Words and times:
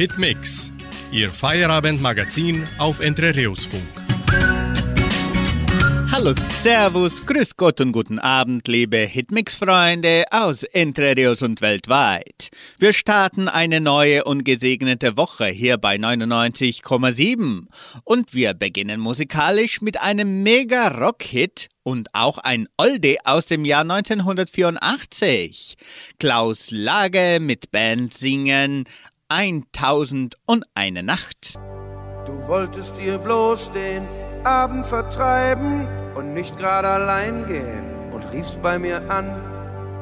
Hitmix, 0.00 0.72
Ihr 1.12 1.28
Feierabendmagazin 1.28 2.64
auf 2.78 3.00
Entre 3.00 3.36
Rios 3.36 3.66
Funk. 3.66 3.82
Hallo, 6.10 6.32
Servus, 6.62 7.26
Grüß 7.26 7.58
Gott 7.58 7.82
und 7.82 7.92
guten 7.92 8.18
Abend, 8.18 8.66
liebe 8.66 8.96
Hitmix-Freunde 8.96 10.24
aus 10.30 10.62
Entre 10.62 11.14
Rios 11.14 11.42
und 11.42 11.60
weltweit. 11.60 12.48
Wir 12.78 12.94
starten 12.94 13.48
eine 13.48 13.82
neue 13.82 14.24
und 14.24 14.44
gesegnete 14.44 15.18
Woche 15.18 15.48
hier 15.48 15.76
bei 15.76 15.96
99,7 15.96 17.66
und 18.04 18.32
wir 18.32 18.54
beginnen 18.54 19.00
musikalisch 19.00 19.82
mit 19.82 20.00
einem 20.00 20.42
Mega-Rock-Hit 20.42 21.68
und 21.82 22.14
auch 22.14 22.38
ein 22.38 22.68
Oldie 22.76 23.18
aus 23.24 23.46
dem 23.46 23.64
Jahr 23.64 23.82
1984. 23.82 25.76
Klaus 26.18 26.70
Lage 26.70 27.38
mit 27.40 27.70
Band 27.70 28.14
singen 28.14 28.84
1001 29.30 31.02
Nacht. 31.04 31.54
Du 32.26 32.48
wolltest 32.48 32.94
dir 32.98 33.16
bloß 33.16 33.70
den 33.70 34.02
Abend 34.42 34.84
vertreiben 34.84 35.86
und 36.16 36.34
nicht 36.34 36.56
gerade 36.56 36.88
allein 36.88 37.46
gehen 37.46 38.10
und 38.12 38.24
riefst 38.32 38.60
bei 38.60 38.76
mir 38.78 38.96
an. 39.08 39.30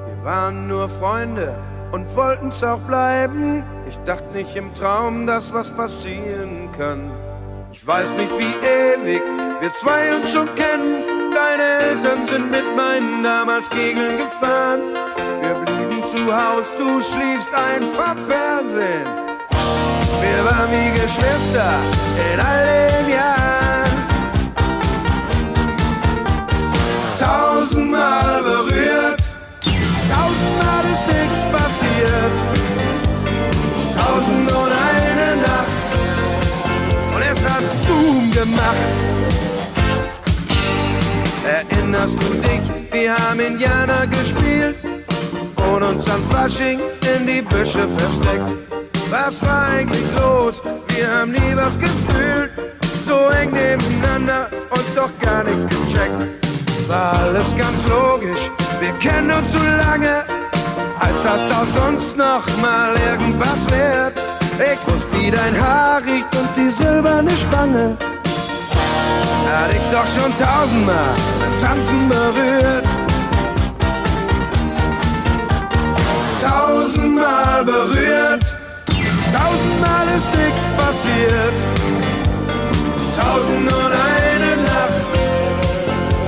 Wir 0.06 0.24
waren 0.24 0.66
nur 0.66 0.88
Freunde 0.88 1.54
und 1.92 2.16
wollten's 2.16 2.64
auch 2.64 2.80
bleiben. 2.80 3.62
Ich 3.86 3.98
dachte 4.06 4.34
nicht 4.34 4.56
im 4.56 4.72
Traum, 4.74 5.26
dass 5.26 5.52
was 5.52 5.70
passieren 5.72 6.70
kann. 6.76 7.10
Ich 7.70 7.86
weiß 7.86 8.12
nicht, 8.14 8.30
wie 8.38 8.66
ewig 8.66 9.22
wir 9.60 9.72
zwei 9.74 10.16
uns 10.16 10.32
schon 10.32 10.48
kennen. 10.54 11.04
Deine 11.34 11.90
Eltern 11.90 12.26
sind 12.26 12.50
mit 12.50 12.64
meinen 12.74 13.22
damals 13.22 13.68
Kegeln 13.68 14.16
gefahren. 14.16 14.80
Wir 15.42 15.54
zu 16.18 16.34
Haus, 16.34 16.66
du 16.76 17.00
schliefst 17.00 17.50
ein 17.54 17.82
vom 17.82 18.18
Fernsehen. 18.18 19.06
Wir 20.20 20.44
waren 20.44 20.70
wie 20.70 20.90
Geschwister 21.00 21.70
in 22.32 22.40
all 22.40 22.64
den 22.64 23.08
Jahren. 23.14 23.96
Tausendmal 27.18 28.42
berührt, 28.42 29.22
tausendmal 30.12 30.84
ist 30.94 31.06
nichts 31.06 31.42
passiert. 31.56 32.34
Tausend 33.94 34.50
und 34.50 34.72
eine 34.90 35.36
Nacht 35.36 35.88
und 37.14 37.22
es 37.22 37.40
hat 37.44 37.64
Zoom 37.86 38.30
gemacht. 38.30 38.90
Erinnerst 41.44 42.14
du 42.14 42.34
dich, 42.34 42.60
wir 42.92 43.16
haben 43.16 43.40
Indianer 43.40 44.06
gespielt 44.06 44.97
und 45.74 45.82
uns 45.82 46.10
an 46.10 46.22
Fasching 46.30 46.80
in 47.14 47.26
die 47.26 47.42
Büsche 47.42 47.86
versteckt. 47.96 48.52
Was 49.10 49.44
war 49.44 49.68
eigentlich 49.68 50.06
los? 50.18 50.62
Wir 50.94 51.06
haben 51.10 51.32
nie 51.32 51.54
was 51.54 51.78
gefühlt, 51.78 52.50
so 53.06 53.28
eng 53.40 53.52
nebeneinander 53.52 54.48
und 54.70 54.84
doch 54.96 55.10
gar 55.20 55.44
nichts 55.44 55.64
gecheckt. 55.64 56.26
War 56.88 57.20
alles 57.20 57.54
ganz 57.56 57.86
logisch, 57.86 58.50
wir 58.80 58.92
kennen 58.98 59.30
uns 59.30 59.52
zu 59.52 59.58
lange, 59.58 60.24
als 61.00 61.22
das 61.22 61.50
aus 61.50 61.88
uns 61.88 62.16
noch 62.16 62.46
mal 62.60 62.94
irgendwas 63.10 63.68
wird. 63.70 64.20
Ich 64.58 64.92
wusste, 64.92 65.12
wie 65.16 65.30
dein 65.30 65.54
Haar 65.60 66.02
riecht 66.04 66.34
und 66.36 66.48
die 66.56 66.70
silberne 66.70 67.30
Spange. 67.30 67.96
Hat 69.46 69.72
ich 69.72 69.86
doch 69.92 70.06
schon 70.06 70.32
tausendmal 70.36 71.14
beim 71.40 71.58
Tanzen 71.60 72.08
berührt. 72.08 73.07
Tausendmal 77.28 77.64
berührt, 77.64 78.56
tausendmal 79.32 80.06
ist 80.16 80.34
nichts 80.34 80.62
passiert. 80.78 81.54
Tausend 83.16 83.70
und 83.70 83.92
eine 83.92 84.62
Nacht 84.62 85.04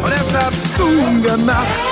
und 0.02 0.12
es 0.12 0.36
hat 0.36 0.52
Zoom 0.76 1.22
gemacht. 1.22 1.89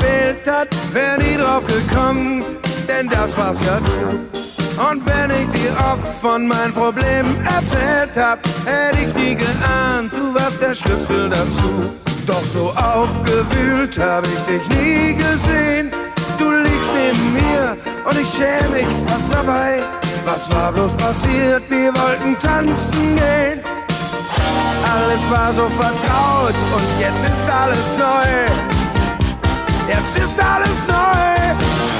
Gefehlt 0.00 0.46
hat. 0.46 0.68
Wär 0.92 1.18
nie 1.18 1.36
drauf 1.36 1.64
gekommen, 1.66 2.44
denn 2.88 3.08
das 3.08 3.36
war's 3.36 3.58
ja 3.66 3.78
du. 3.78 4.18
Und 4.90 5.02
wenn 5.06 5.30
ich 5.30 5.48
dir 5.60 5.72
oft 5.92 6.12
von 6.20 6.46
meinen 6.46 6.72
Problemen 6.72 7.36
erzählt 7.46 8.16
hab, 8.16 8.38
hätte 8.64 8.98
ich 9.06 9.14
nie 9.14 9.34
geahnt, 9.34 10.12
du 10.12 10.34
warst 10.34 10.60
der 10.60 10.74
Schlüssel 10.74 11.28
dazu. 11.28 11.90
Doch 12.26 12.44
so 12.44 12.72
aufgewühlt 12.76 13.98
hab 13.98 14.24
ich 14.24 14.40
dich 14.48 14.68
nie 14.78 15.14
gesehen. 15.14 15.90
Du 16.38 16.50
liegst 16.50 16.90
neben 16.94 17.32
mir 17.34 17.76
und 18.04 18.18
ich 18.18 18.28
schäme 18.28 18.76
mich 18.76 18.86
fast 19.06 19.32
dabei. 19.34 19.80
Was 20.24 20.50
war 20.52 20.72
bloß 20.72 20.94
passiert? 20.94 21.62
Wir 21.68 21.92
wollten 21.94 22.38
tanzen 22.38 23.16
gehen. 23.16 23.60
Alles 24.84 25.30
war 25.30 25.52
so 25.54 25.68
vertraut 25.70 26.54
und 26.74 27.00
jetzt 27.00 27.24
ist 27.24 27.44
alles 27.50 27.98
neu. 27.98 28.79
Jetzt 29.90 30.16
ist 30.16 30.38
alles 30.40 30.78
neu. 30.86 31.20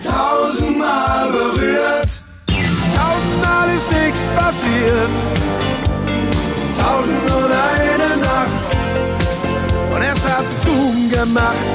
Tausendmal 0.00 1.28
berührt, 1.30 2.08
tausendmal 2.94 3.68
ist 3.76 3.90
nichts 3.90 4.20
passiert. 4.36 5.10
Tausend 6.80 7.30
und 7.32 7.50
eine 7.50 8.16
Nacht 8.16 8.60
und 9.92 10.02
es 10.02 10.22
hat 10.32 10.46
Zoom 10.62 11.10
gemacht. 11.10 11.66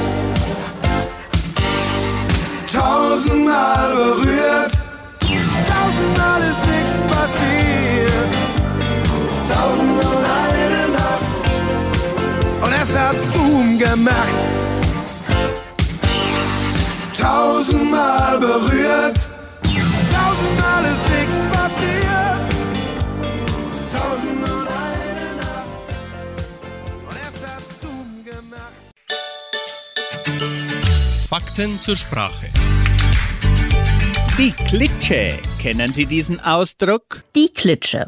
Tausendmal 2.72 3.94
berührt, 3.94 4.72
tausendmal 5.68 6.40
ist 6.50 6.62
nichts 6.74 6.96
passiert. 7.12 8.32
Tausend 9.52 10.02
und 10.02 10.24
eine 10.48 10.82
Nacht 10.92 11.28
und 12.62 12.72
es 12.72 12.98
hat 12.98 13.16
Zoom 13.34 13.78
gemacht. 13.78 14.65
Tausendmal 17.26 18.38
berührt, 18.38 19.28
tausendmal 19.64 20.84
ist 20.92 21.06
nichts 21.10 21.38
passiert. 21.50 22.46
Tausend 23.92 24.42
und 24.42 24.68
eine 24.68 25.34
Nacht 25.34 25.88
und 27.02 27.16
es 27.26 27.36
hat 27.44 27.64
Zoom 27.82 28.08
gemacht. 28.24 28.78
Fakten 31.28 31.80
zur 31.80 31.96
Sprache. 31.96 32.46
Die 34.38 34.52
Klitsche. 34.52 35.34
Kennen 35.60 35.92
Sie 35.94 36.06
diesen 36.06 36.38
Ausdruck? 36.38 37.24
Die 37.34 37.48
Klitsche. 37.48 38.06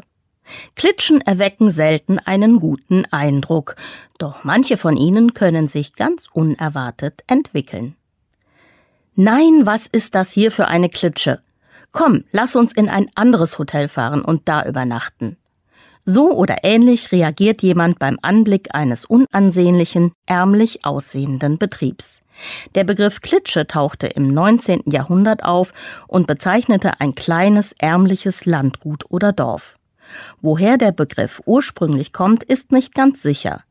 Klitschen 0.75 1.19
erwecken 1.19 1.71
selten 1.71 2.19
einen 2.19 2.61
guten 2.61 3.03
Eindruck, 3.11 3.75
doch 4.17 4.45
manche 4.45 4.77
von 4.77 4.95
ihnen 4.95 5.33
können 5.33 5.67
sich 5.67 5.93
ganz 5.95 6.29
unerwartet 6.31 7.21
entwickeln. 7.27 7.97
Nein, 9.21 9.65
was 9.65 9.85
ist 9.85 10.15
das 10.15 10.31
hier 10.31 10.49
für 10.49 10.69
eine 10.69 10.87
Klitsche? 10.87 11.41
Komm, 11.91 12.23
lass 12.31 12.55
uns 12.55 12.71
in 12.71 12.87
ein 12.87 13.09
anderes 13.15 13.59
Hotel 13.59 13.89
fahren 13.89 14.21
und 14.21 14.47
da 14.47 14.65
übernachten. 14.65 15.35
So 16.05 16.31
oder 16.31 16.63
ähnlich 16.63 17.11
reagiert 17.11 17.61
jemand 17.61 17.99
beim 17.99 18.17
Anblick 18.21 18.73
eines 18.73 19.03
unansehnlichen, 19.03 20.13
ärmlich 20.25 20.85
aussehenden 20.85 21.57
Betriebs. 21.57 22.21
Der 22.75 22.85
Begriff 22.85 23.19
Klitsche 23.19 23.67
tauchte 23.67 24.07
im 24.07 24.33
19. 24.33 24.83
Jahrhundert 24.85 25.43
auf 25.43 25.73
und 26.07 26.25
bezeichnete 26.25 27.01
ein 27.01 27.13
kleines, 27.13 27.75
ärmliches 27.77 28.45
Landgut 28.45 29.03
oder 29.09 29.33
Dorf. 29.33 29.75
Woher 30.39 30.77
der 30.77 30.93
Begriff 30.93 31.41
ursprünglich 31.45 32.13
kommt, 32.13 32.45
ist 32.45 32.71
nicht 32.71 32.95
ganz 32.95 33.21
sicher. 33.21 33.65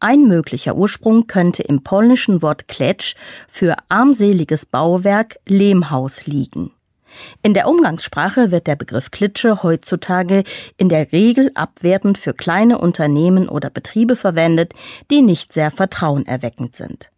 Ein 0.00 0.24
möglicher 0.28 0.76
Ursprung 0.76 1.26
könnte 1.26 1.62
im 1.62 1.82
polnischen 1.82 2.42
Wort 2.42 2.68
Kletsch 2.68 3.14
für 3.48 3.76
armseliges 3.88 4.66
Bauwerk 4.66 5.38
Lehmhaus 5.46 6.26
liegen. 6.26 6.72
In 7.42 7.54
der 7.54 7.68
Umgangssprache 7.68 8.50
wird 8.50 8.66
der 8.66 8.76
Begriff 8.76 9.10
Klitsche 9.10 9.62
heutzutage 9.62 10.44
in 10.76 10.88
der 10.88 11.12
Regel 11.12 11.50
abwertend 11.54 12.18
für 12.18 12.34
kleine 12.34 12.78
Unternehmen 12.78 13.48
oder 13.48 13.70
Betriebe 13.70 14.16
verwendet, 14.16 14.74
die 15.10 15.22
nicht 15.22 15.52
sehr 15.52 15.70
vertrauenerweckend 15.70 16.76
sind. 16.76 17.10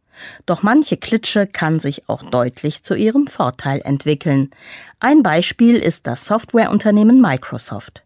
Doch 0.47 0.63
manche 0.63 0.97
Klitsche 0.97 1.47
kann 1.47 1.81
sich 1.81 2.09
auch 2.09 2.23
deutlich 2.23 2.83
zu 2.83 2.95
ihrem 2.95 3.27
Vorteil 3.27 3.81
entwickeln. 3.85 4.51
Ein 4.99 5.23
Beispiel 5.23 5.77
ist 5.77 6.07
das 6.07 6.27
Softwareunternehmen 6.27 7.21
Microsoft. 7.21 8.05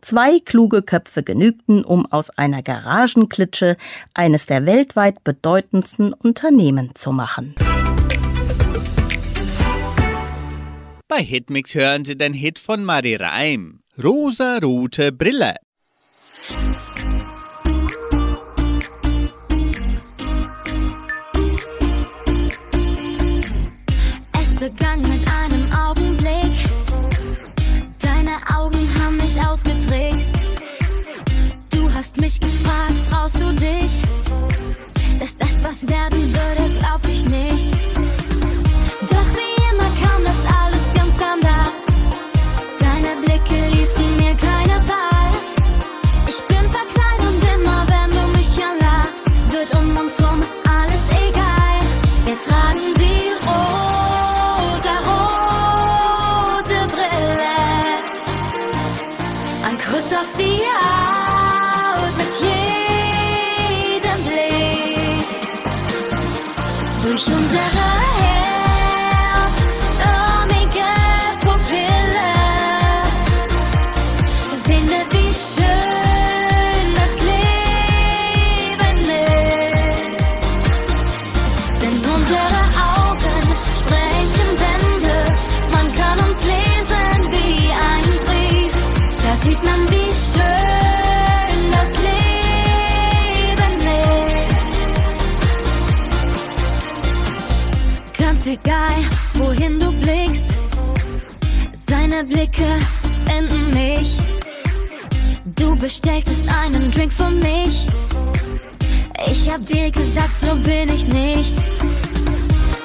Zwei 0.00 0.38
kluge 0.38 0.82
Köpfe 0.82 1.22
genügten, 1.22 1.84
um 1.84 2.06
aus 2.10 2.30
einer 2.30 2.62
Garagenklitsche 2.62 3.76
eines 4.14 4.46
der 4.46 4.66
weltweit 4.66 5.24
bedeutendsten 5.24 6.12
Unternehmen 6.12 6.94
zu 6.94 7.12
machen. 7.12 7.54
Bei 11.08 11.22
Hitmix 11.22 11.74
hören 11.74 12.06
Sie 12.06 12.16
den 12.16 12.32
Hit 12.32 12.58
von 12.58 12.84
Marie 12.84 13.16
Reim, 13.16 13.80
Rosa-rote 14.02 15.12
Brille. 15.12 15.56
Es 24.40 24.54
begann 24.54 25.02
mit 25.02 25.28
einem 25.28 25.41
hast 32.02 32.20
mich 32.20 32.40
gefragt, 32.40 33.08
traust 33.08 33.40
du 33.40 33.54
dich? 33.54 34.00
Ist 35.20 35.40
das, 35.40 35.62
was 35.62 35.88
werden 35.88 36.18
würde, 36.34 36.76
glaub 36.80 37.00
ich 37.08 37.24
nicht. 37.26 37.71
Bestelltest 105.92 106.48
einen 106.64 106.90
Drink 106.90 107.12
für 107.12 107.28
mich. 107.28 107.86
Ich 109.30 109.50
hab 109.50 109.62
dir 109.66 109.90
gesagt, 109.90 110.38
so 110.40 110.56
bin 110.56 110.88
ich 110.88 111.06
nicht. 111.06 111.54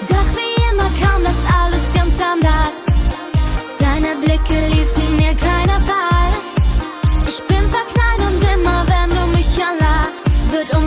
Doch 0.09 0.27
wie 0.35 0.53
immer 0.69 0.89
kam 1.01 1.23
das 1.23 1.41
alles 1.57 1.83
ganz 1.93 2.19
anders. 2.19 2.83
Deine 3.79 4.13
Blicke 4.21 4.59
ließen 4.75 5.15
mir 5.15 5.33
keine 5.35 5.75
Wahl. 5.87 6.31
Ich 7.29 7.41
bin 7.47 7.63
verknallt 7.77 8.21
und 8.27 8.43
immer, 8.59 8.85
wenn 8.89 9.09
du 9.15 9.37
mich 9.37 9.57
anlachst, 9.63 10.27
wird 10.51 10.75
um 10.75 10.86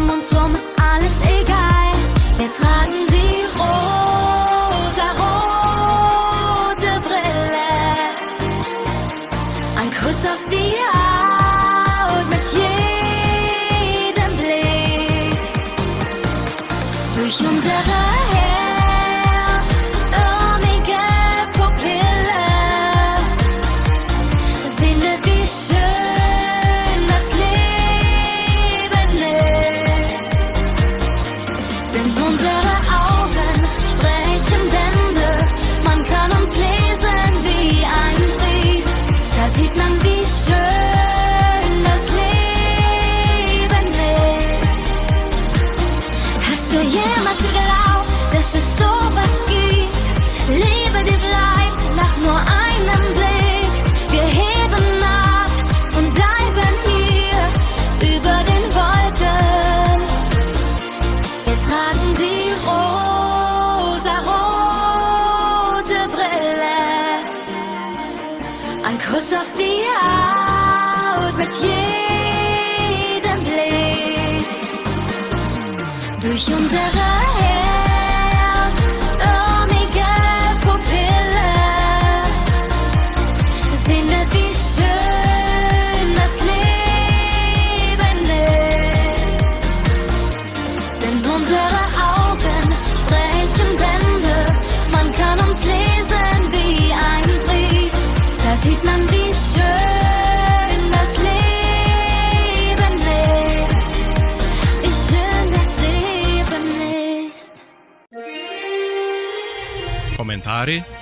Durch 76.50 76.62
unsere 76.62 76.82
Herz, 76.82 77.29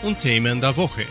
und 0.03 0.19
Themen 0.19 0.61
der 0.61 0.77
Woche. 0.77 1.07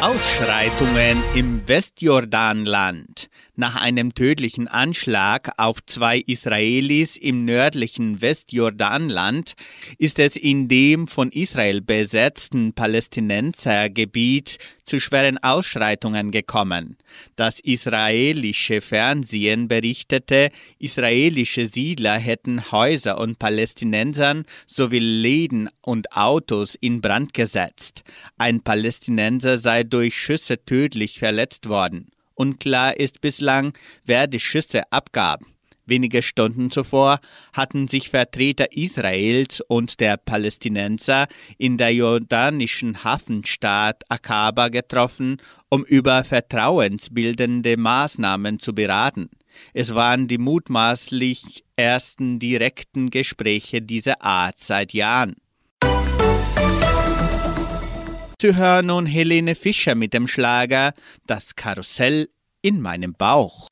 Ausschreitungen 0.00 1.22
im 1.34 1.68
Westjordanland. 1.68 3.28
Nach 3.60 3.76
einem 3.76 4.14
tödlichen 4.14 4.68
Anschlag 4.68 5.50
auf 5.58 5.84
zwei 5.84 6.16
Israelis 6.20 7.18
im 7.18 7.44
nördlichen 7.44 8.22
Westjordanland 8.22 9.52
ist 9.98 10.18
es 10.18 10.36
in 10.36 10.66
dem 10.66 11.06
von 11.06 11.30
Israel 11.30 11.82
besetzten 11.82 12.72
Palästinensergebiet 12.72 14.56
zu 14.84 14.98
schweren 14.98 15.36
Ausschreitungen 15.36 16.30
gekommen. 16.30 16.96
Das 17.36 17.60
israelische 17.60 18.80
Fernsehen 18.80 19.68
berichtete, 19.68 20.48
israelische 20.78 21.66
Siedler 21.66 22.16
hätten 22.16 22.72
Häuser 22.72 23.18
und 23.18 23.38
Palästinensern 23.38 24.46
sowie 24.66 25.00
Läden 25.00 25.68
und 25.82 26.16
Autos 26.16 26.76
in 26.76 27.02
Brand 27.02 27.34
gesetzt. 27.34 28.04
Ein 28.38 28.62
Palästinenser 28.62 29.58
sei 29.58 29.82
durch 29.82 30.18
Schüsse 30.18 30.64
tödlich 30.64 31.18
verletzt 31.18 31.68
worden. 31.68 32.10
Unklar 32.40 32.96
ist 32.96 33.20
bislang, 33.20 33.74
wer 34.06 34.26
die 34.26 34.40
Schüsse 34.40 34.90
abgab. 34.90 35.42
Wenige 35.84 36.22
Stunden 36.22 36.70
zuvor 36.70 37.20
hatten 37.52 37.86
sich 37.86 38.08
Vertreter 38.08 38.74
Israels 38.74 39.60
und 39.60 40.00
der 40.00 40.16
Palästinenser 40.16 41.26
in 41.58 41.76
der 41.76 41.92
jordanischen 41.92 43.04
Hafenstadt 43.04 44.04
Akaba 44.08 44.68
getroffen, 44.68 45.36
um 45.68 45.84
über 45.84 46.24
vertrauensbildende 46.24 47.76
Maßnahmen 47.76 48.58
zu 48.58 48.74
beraten. 48.74 49.28
Es 49.74 49.94
waren 49.94 50.26
die 50.26 50.38
mutmaßlich 50.38 51.64
ersten 51.76 52.38
direkten 52.38 53.10
Gespräche 53.10 53.82
dieser 53.82 54.22
Art 54.22 54.56
seit 54.56 54.94
Jahren. 54.94 55.34
Sie 58.40 58.56
hören 58.56 58.86
nun 58.86 59.04
Helene 59.04 59.54
Fischer 59.54 59.94
mit 59.94 60.14
dem 60.14 60.26
Schlager 60.26 60.94
Das 61.26 61.56
Karussell 61.56 62.30
in 62.62 62.80
meinem 62.80 63.12
Bauch. 63.12 63.68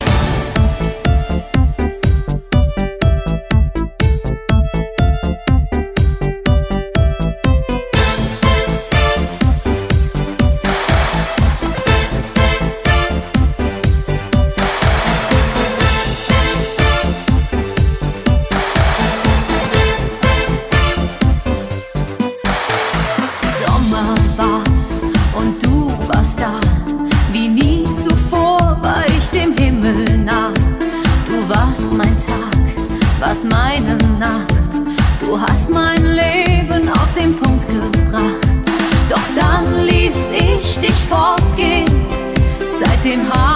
Hast 43.09 43.17
du 43.17 43.48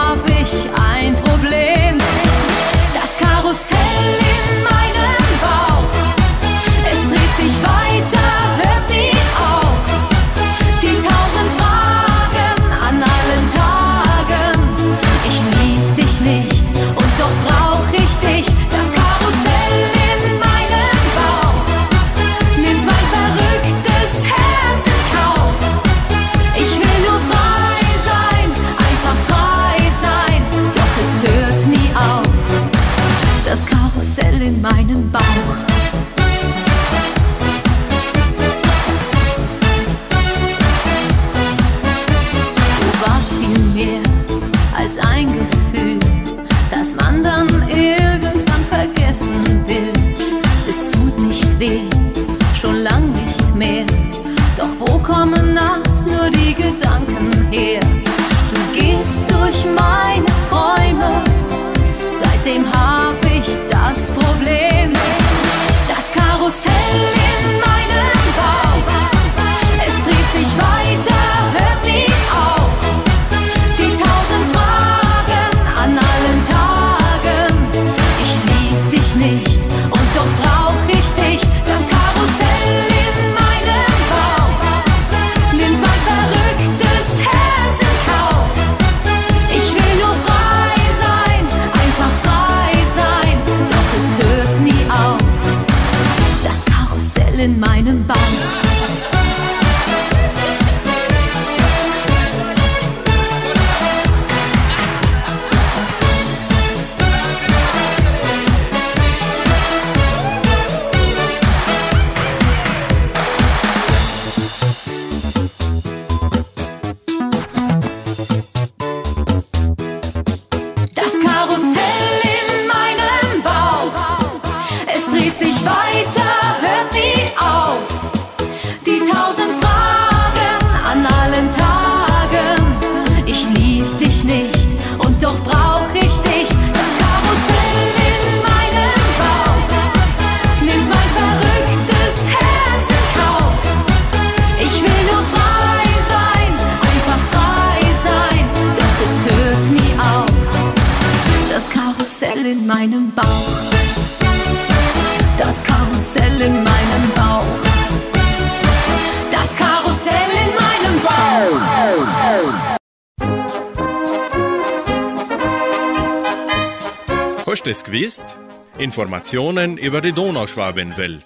es 167.73 167.83
gewusst? 167.85 168.37
Informationen 168.77 169.79
über 169.79 170.03
die 170.03 170.13
Donauschwabenwelt. 170.13 171.25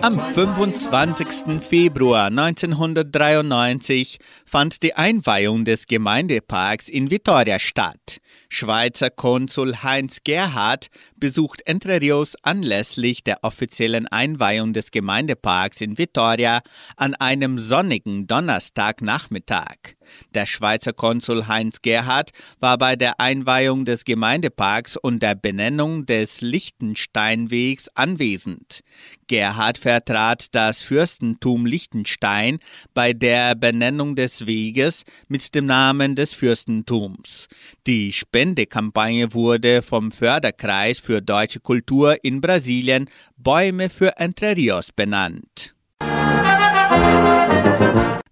Am 0.00 0.18
25. 0.18 1.60
Februar 1.60 2.28
1993 2.28 4.18
fand 4.46 4.82
die 4.82 4.94
Einweihung 4.94 5.66
des 5.66 5.86
Gemeindeparks 5.86 6.88
in 6.88 7.10
Vitoria 7.10 7.58
statt. 7.58 8.16
Schweizer 8.48 9.10
Konsul 9.10 9.76
Heinz 9.82 10.20
Gerhard 10.24 10.88
besucht 11.16 11.60
Entre 11.66 12.00
Rios 12.00 12.34
anlässlich 12.42 13.22
der 13.22 13.44
offiziellen 13.44 14.08
Einweihung 14.08 14.72
des 14.72 14.90
Gemeindeparks 14.90 15.82
in 15.82 15.98
Vitoria 15.98 16.62
an 16.96 17.14
einem 17.14 17.58
sonnigen 17.58 18.26
Donnerstagnachmittag. 18.26 19.99
Der 20.34 20.46
Schweizer 20.46 20.92
Konsul 20.92 21.48
Heinz 21.48 21.82
Gerhard 21.82 22.30
war 22.58 22.78
bei 22.78 22.96
der 22.96 23.20
Einweihung 23.20 23.84
des 23.84 24.04
Gemeindeparks 24.04 24.96
und 24.96 25.22
der 25.22 25.34
Benennung 25.34 26.06
des 26.06 26.40
Lichtensteinwegs 26.40 27.88
anwesend. 27.94 28.80
Gerhard 29.26 29.78
vertrat 29.78 30.54
das 30.54 30.82
Fürstentum 30.82 31.66
Liechtenstein 31.66 32.58
bei 32.94 33.12
der 33.12 33.54
Benennung 33.54 34.16
des 34.16 34.46
Weges 34.46 35.04
mit 35.28 35.54
dem 35.54 35.66
Namen 35.66 36.16
des 36.16 36.34
Fürstentums. 36.34 37.48
Die 37.86 38.12
Spendekampagne 38.12 39.32
wurde 39.32 39.82
vom 39.82 40.10
Förderkreis 40.10 40.98
für 40.98 41.22
deutsche 41.22 41.60
Kultur 41.60 42.16
in 42.24 42.40
Brasilien 42.40 43.08
Bäume 43.36 43.88
für 43.88 44.16
Entre 44.18 44.56
Rios 44.56 44.90
benannt. 44.92 45.74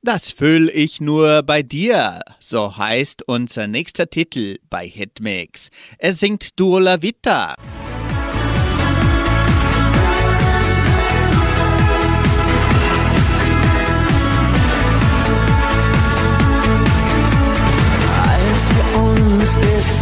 Das 0.02 0.30
fühl 0.30 0.70
ich 0.72 1.00
nur 1.00 1.42
bei 1.42 1.62
dir, 1.62 2.20
so 2.40 2.76
heißt 2.76 3.26
unser 3.26 3.66
nächster 3.66 4.08
Titel 4.08 4.58
bei 4.70 4.86
Hitmix. 4.86 5.70
Er 5.98 6.12
singt 6.12 6.58
Dua 6.58 7.02
Vita. 7.02 7.54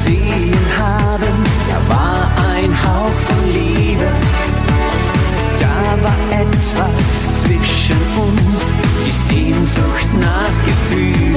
gesehen 0.06 0.54
haben, 0.78 1.44
da 1.68 1.88
war 1.88 2.30
ein 2.54 2.72
Hauch 2.82 3.18
von 3.26 3.52
Liebe. 3.52 4.06
Da 5.58 6.02
war 6.02 6.40
etwas 6.40 7.40
zwischen 7.40 8.00
uns, 8.16 8.85
Sehnsucht 9.28 10.08
nach 10.20 10.50
Gefühl. 10.66 11.35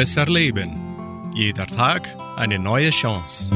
Besser 0.00 0.24
leben. 0.24 1.30
Jeder 1.34 1.66
Tag 1.66 2.08
eine 2.38 2.58
neue 2.58 2.88
Chance. 2.88 3.54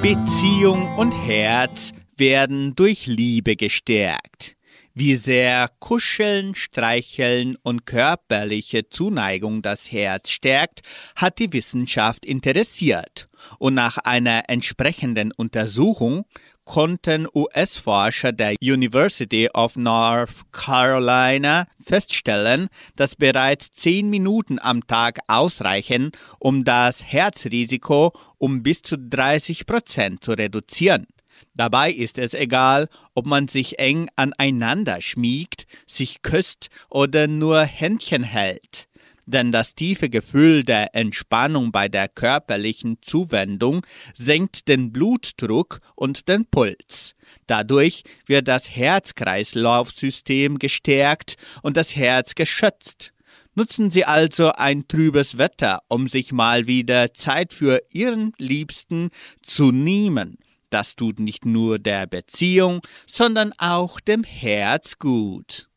Beziehung 0.00 0.96
und 0.96 1.12
Herz 1.12 1.92
werden 2.16 2.74
durch 2.74 3.04
Liebe 3.06 3.56
gestärkt. 3.56 4.56
Wie 4.94 5.16
sehr 5.16 5.68
Kuscheln, 5.78 6.54
Streicheln 6.54 7.58
und 7.62 7.84
körperliche 7.84 8.88
Zuneigung 8.88 9.60
das 9.60 9.92
Herz 9.92 10.30
stärkt, 10.30 10.80
hat 11.16 11.38
die 11.38 11.52
Wissenschaft 11.52 12.24
interessiert. 12.24 13.28
Und 13.58 13.74
nach 13.74 13.98
einer 13.98 14.44
entsprechenden 14.48 15.32
Untersuchung 15.32 16.24
konnten 16.72 17.28
US-Forscher 17.34 18.32
der 18.32 18.54
University 18.62 19.46
of 19.52 19.76
North 19.76 20.50
Carolina 20.52 21.66
feststellen, 21.78 22.68
dass 22.96 23.14
bereits 23.14 23.72
zehn 23.72 24.08
Minuten 24.08 24.58
am 24.58 24.86
Tag 24.86 25.18
ausreichen, 25.26 26.12
um 26.38 26.64
das 26.64 27.04
Herzrisiko 27.04 28.12
um 28.38 28.62
bis 28.62 28.80
zu 28.80 28.96
30 28.96 29.66
Prozent 29.66 30.24
zu 30.24 30.32
reduzieren. 30.32 31.06
Dabei 31.52 31.92
ist 31.92 32.16
es 32.16 32.32
egal, 32.32 32.88
ob 33.14 33.26
man 33.26 33.48
sich 33.48 33.78
eng 33.78 34.08
aneinander 34.16 35.02
schmiegt, 35.02 35.66
sich 35.86 36.22
küsst 36.22 36.70
oder 36.88 37.26
nur 37.26 37.64
Händchen 37.64 38.22
hält. 38.22 38.88
Denn 39.26 39.52
das 39.52 39.74
tiefe 39.74 40.08
Gefühl 40.10 40.64
der 40.64 40.94
Entspannung 40.94 41.70
bei 41.70 41.88
der 41.88 42.08
körperlichen 42.08 42.98
Zuwendung 43.02 43.86
senkt 44.14 44.68
den 44.68 44.92
Blutdruck 44.92 45.80
und 45.94 46.28
den 46.28 46.44
Puls. 46.46 47.14
Dadurch 47.46 48.02
wird 48.26 48.48
das 48.48 48.70
Herz-Kreislauf-System 48.70 50.58
gestärkt 50.58 51.36
und 51.62 51.76
das 51.76 51.94
Herz 51.94 52.34
geschützt. 52.34 53.12
Nutzen 53.54 53.90
Sie 53.90 54.04
also 54.04 54.52
ein 54.52 54.88
trübes 54.88 55.36
Wetter, 55.36 55.82
um 55.88 56.08
sich 56.08 56.32
mal 56.32 56.66
wieder 56.66 57.12
Zeit 57.12 57.52
für 57.52 57.82
Ihren 57.90 58.32
Liebsten 58.38 59.10
zu 59.42 59.72
nehmen. 59.72 60.38
Das 60.70 60.96
tut 60.96 61.20
nicht 61.20 61.44
nur 61.44 61.78
der 61.78 62.06
Beziehung, 62.06 62.80
sondern 63.06 63.52
auch 63.58 64.00
dem 64.00 64.24
Herz 64.24 64.98
gut. 64.98 65.68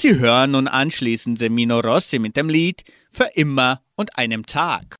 Sie 0.00 0.18
hören 0.18 0.52
nun 0.52 0.66
anschließend 0.66 1.38
Semino 1.38 1.78
Rossi 1.78 2.18
mit 2.18 2.34
dem 2.34 2.48
Lied 2.48 2.84
Für 3.10 3.28
immer 3.34 3.82
und 3.96 4.16
einem 4.16 4.46
Tag. 4.46 4.96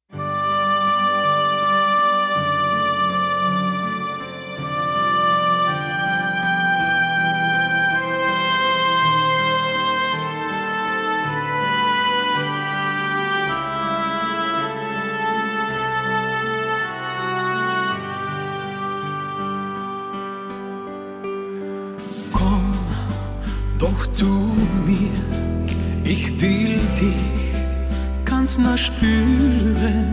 Ganz 28.50 28.58
nah 28.58 28.76
spüren. 28.76 30.10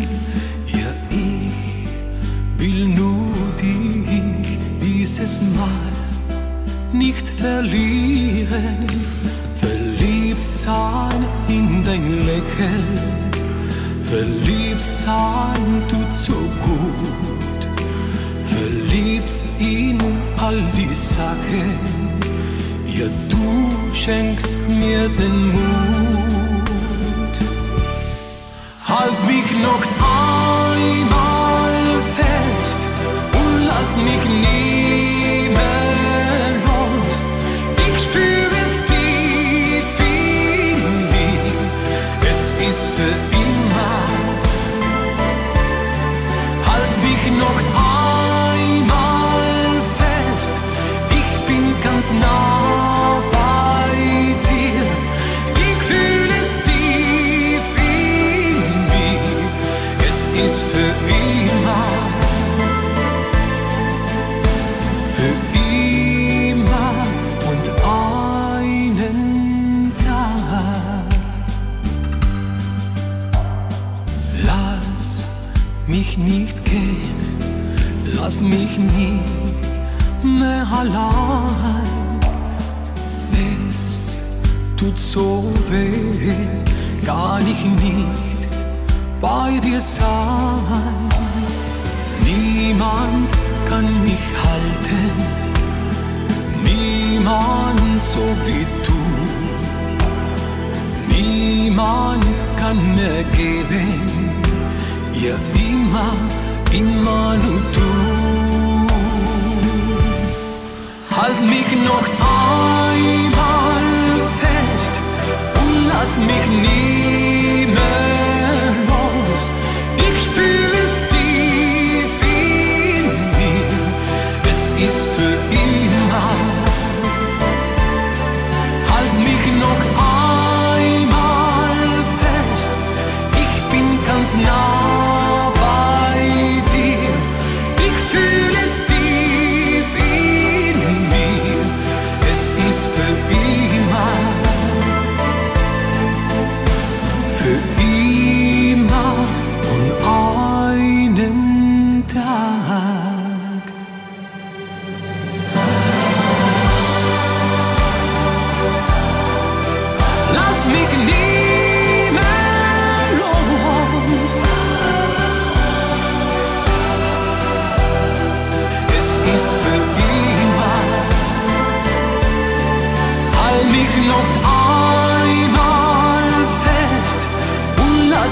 Ja, 0.67 0.91
ich 1.09 2.59
will 2.59 2.87
nur 2.87 3.33
dich 3.59 4.59
dieses 4.79 5.41
Mal 5.41 5.95
nicht 6.93 7.27
verlieren. 7.29 8.85
Verliebt 9.55 10.43
sein 10.43 11.25
in 11.47 11.83
dein 11.83 12.25
Lächeln, 12.27 12.99
verliebt 14.03 14.81
sein 14.81 15.83
tut 15.89 16.13
so 16.13 16.33
gut. 16.33 17.61
Verliebt 18.43 19.43
in 19.57 19.97
all 20.37 20.61
die 20.77 20.93
Sachen, 20.93 21.71
ja 22.85 23.07
du 23.29 23.95
schenkst 23.95 24.57
mir 24.67 25.09
den 25.09 25.53
Mut. 25.53 26.26
Halt 28.89 29.19
mich 29.25 29.51
noch 29.61 29.83
einmal 30.79 31.73
fest 32.15 32.81
und 33.33 33.65
lass 33.67 33.97
mich 33.97 34.23
mehr 34.45 35.51
los. 36.65 37.15
Ich 37.85 37.95
spüre 38.03 38.57
es 38.65 38.75
tief 38.85 39.87
in 39.99 40.79
mir, 41.13 41.57
es 42.31 42.41
ist 42.69 42.85
für 42.95 43.15
immer. 43.45 43.93
Halt 46.69 46.93
mich 47.03 47.23
noch 47.43 47.59
einmal 48.63 49.43
fest, 49.99 50.53
ich 51.09 51.31
bin 51.45 51.63
ganz 51.83 52.05
nah 52.13 52.86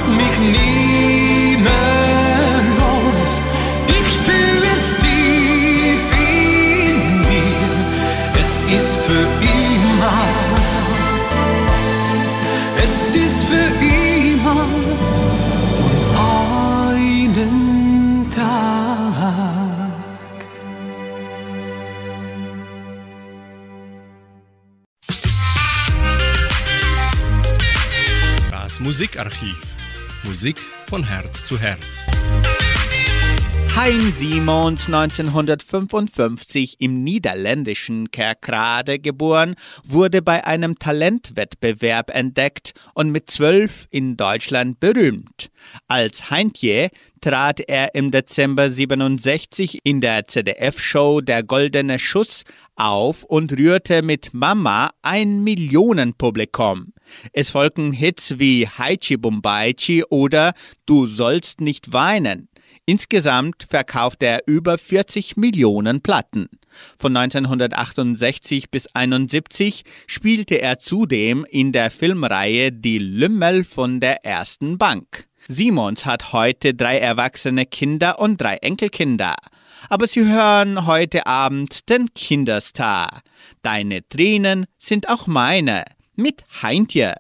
lass 0.06 0.16
mich 0.18 0.38
mehr 0.54 1.62
los. 2.80 3.42
Ich 3.88 4.14
spüre 4.14 4.68
es 4.76 4.96
tief 4.98 6.02
in 6.20 7.20
mir. 7.22 7.74
Es 8.40 8.58
ist 8.72 8.96
für 9.08 9.28
immer. 9.42 10.24
Es 12.84 13.16
ist 13.16 13.44
für 13.46 13.70
immer 13.84 14.68
und 16.20 17.38
einen 17.38 18.30
Tag. 18.30 18.46
Das 28.52 28.80
Musikarchiv. 28.80 29.76
Musik 30.26 30.60
von 30.88 31.04
Herz 31.08 31.46
zu 31.46 31.60
Herz. 31.60 32.04
Hein 33.76 34.12
Simons 34.12 34.88
1955 34.88 36.78
im 36.80 37.04
niederländischen 37.04 38.10
Kerkrade 38.10 38.98
geboren, 39.00 39.56
wurde 39.84 40.22
bei 40.22 40.44
einem 40.46 40.80
Talentwettbewerb 40.80 42.10
entdeckt 42.10 42.74
und 42.96 43.12
mit 43.12 43.30
zwölf 43.30 43.88
in 43.92 44.18
Deutschland 44.18 44.80
berühmt. 44.80 45.52
Als 45.88 46.32
Heintje 46.32 46.90
trat 47.22 47.60
er 47.60 47.94
im 47.94 48.10
Dezember 48.10 48.72
67 48.72 49.80
in 49.84 50.02
der 50.02 50.24
ZDF-Show 50.24 51.22
Der 51.22 51.44
Goldene 51.44 52.00
Schuss 52.00 52.44
auf 52.76 53.24
und 53.24 53.54
rührte 53.54 54.02
mit 54.02 54.34
Mama 54.34 54.90
ein 55.04 55.44
Millionenpublikum. 55.44 56.95
Es 57.34 57.50
folgten 57.50 57.92
Hits 57.92 58.40
wie 58.40 58.68
Haichi 58.68 59.18
Bumbaichi 59.18 60.04
oder 60.10 60.54
Du 60.86 61.06
sollst 61.06 61.62
nicht 61.62 61.94
weinen. 61.94 62.50
Insgesamt 62.86 63.66
verkaufte 63.68 64.28
er 64.28 64.44
über 64.46 64.78
40 64.78 65.38
Millionen 65.38 66.02
Platten. 66.02 66.48
Von 66.98 67.18
1968 67.18 68.70
bis 68.70 68.88
1971 68.88 69.84
spielte 70.06 70.62
er 70.62 70.78
zudem 70.78 71.46
in 71.50 71.72
der 71.72 71.90
Filmreihe 71.90 72.72
Die 72.72 73.00
Lümmel 73.00 73.64
von 73.64 74.00
der 74.00 74.24
Ersten 74.24 74.78
Bank. 74.78 75.28
Simons 75.48 76.06
hat 76.06 76.34
heute 76.34 76.74
drei 76.74 77.00
erwachsene 77.00 77.66
Kinder 77.66 78.20
und 78.20 78.42
drei 78.42 78.58
Enkelkinder. 78.58 79.36
Aber 79.90 80.08
Sie 80.08 80.26
hören 80.26 80.86
heute 80.86 81.28
Abend 81.28 81.90
den 81.90 82.14
Kinderstar. 82.14 83.22
Deine 83.62 84.08
Tränen 84.08 84.66
sind 84.78 85.10
auch 85.10 85.28
meine. 85.28 85.84
Mit 86.18 86.46
Heintje. 86.64 87.16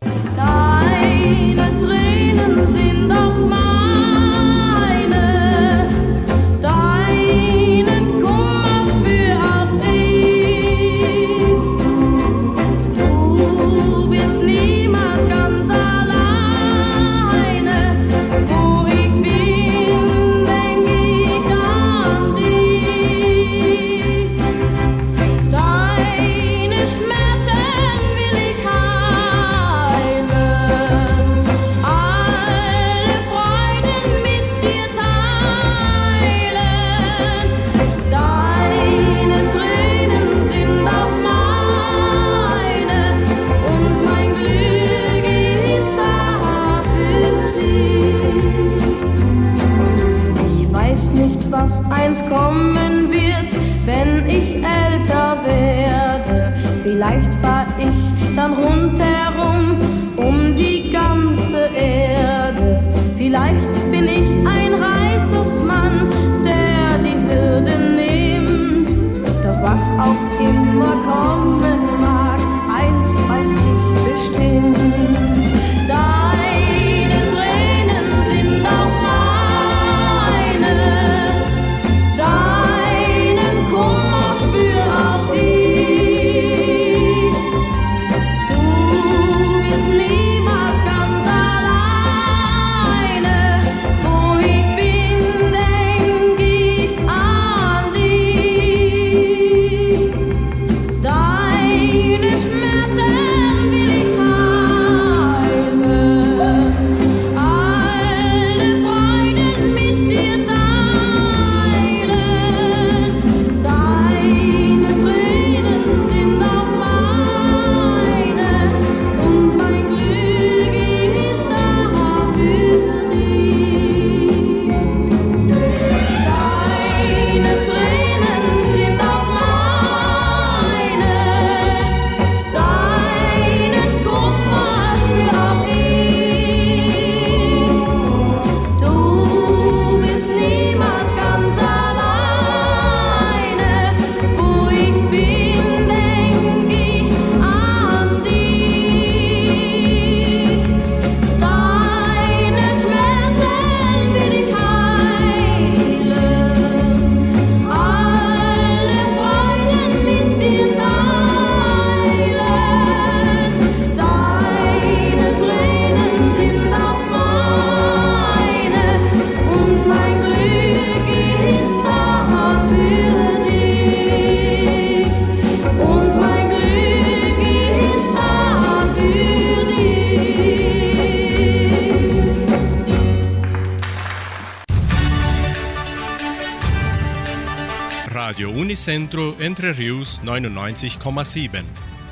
Unicentro 188.87 189.33
Entre 189.39 189.75
Rius 189.75 190.21
99,7. 190.23 191.63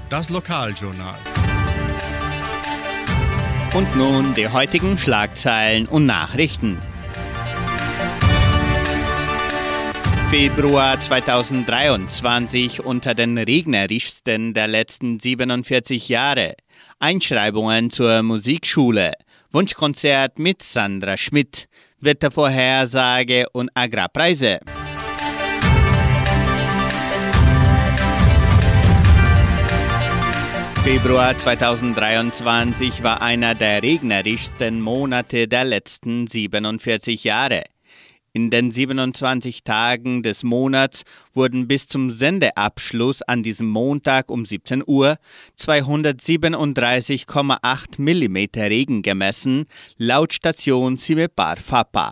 Das 0.10 0.32
Lokaljournal. 0.32 1.14
Und 3.76 3.96
nun 3.96 4.34
die 4.34 4.48
heutigen 4.48 4.98
Schlagzeilen 4.98 5.86
und 5.86 6.08
Nachrichten. 6.08 6.80
Februar 10.32 11.00
2023 11.00 12.84
unter 12.84 13.14
den 13.14 13.38
regnerischsten 13.38 14.56
der 14.56 14.68
letzten 14.68 15.20
47 15.20 16.10
Jahre. 16.10 16.56
Einschreibungen 16.98 17.92
zur 17.92 18.24
Musikschule. 18.24 19.12
Wunschkonzert 19.52 20.40
mit 20.40 20.64
Sandra 20.64 21.18
Schmidt. 21.18 21.68
Wettervorhersage 22.00 23.46
und 23.52 23.70
Agrarpreise. 23.76 24.60
Februar 30.84 31.36
2023 31.38 33.04
war 33.04 33.22
einer 33.22 33.54
der 33.56 33.82
regnerischsten 33.82 34.82
Monate 34.82 35.48
der 35.48 35.64
letzten 35.64 36.28
47 36.28 37.24
Jahre. 37.24 37.64
In 38.34 38.50
den 38.50 38.70
27 38.70 39.64
Tagen 39.64 40.24
des 40.24 40.44
Monats 40.44 41.04
wurden 41.32 41.70
bis 41.70 41.88
zum 41.88 42.12
Sendeabschluss 42.12 43.22
an 43.22 43.44
diesem 43.44 43.70
Montag 43.70 44.30
um 44.30 44.46
17 44.46 44.84
Uhr 44.86 45.16
237,8 45.58 48.00
mm 48.00 48.48
Regen 48.60 49.04
gemessen, 49.04 49.68
laut 49.96 50.34
Station 50.34 50.98
Simepar 50.98 51.56
Fapa. 51.56 52.12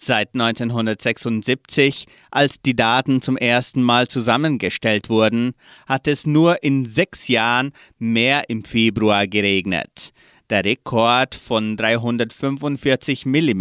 Seit 0.00 0.34
1976, 0.34 2.06
als 2.30 2.62
die 2.62 2.76
Daten 2.76 3.20
zum 3.20 3.36
ersten 3.36 3.82
Mal 3.82 4.06
zusammengestellt 4.06 5.08
wurden, 5.10 5.54
hat 5.88 6.06
es 6.06 6.24
nur 6.24 6.62
in 6.62 6.86
sechs 6.86 7.26
Jahren 7.26 7.72
mehr 7.98 8.48
im 8.48 8.64
Februar 8.64 9.26
geregnet. 9.26 10.10
Der 10.50 10.64
Rekord 10.64 11.34
von 11.34 11.76
345 11.76 13.26
mm 13.26 13.60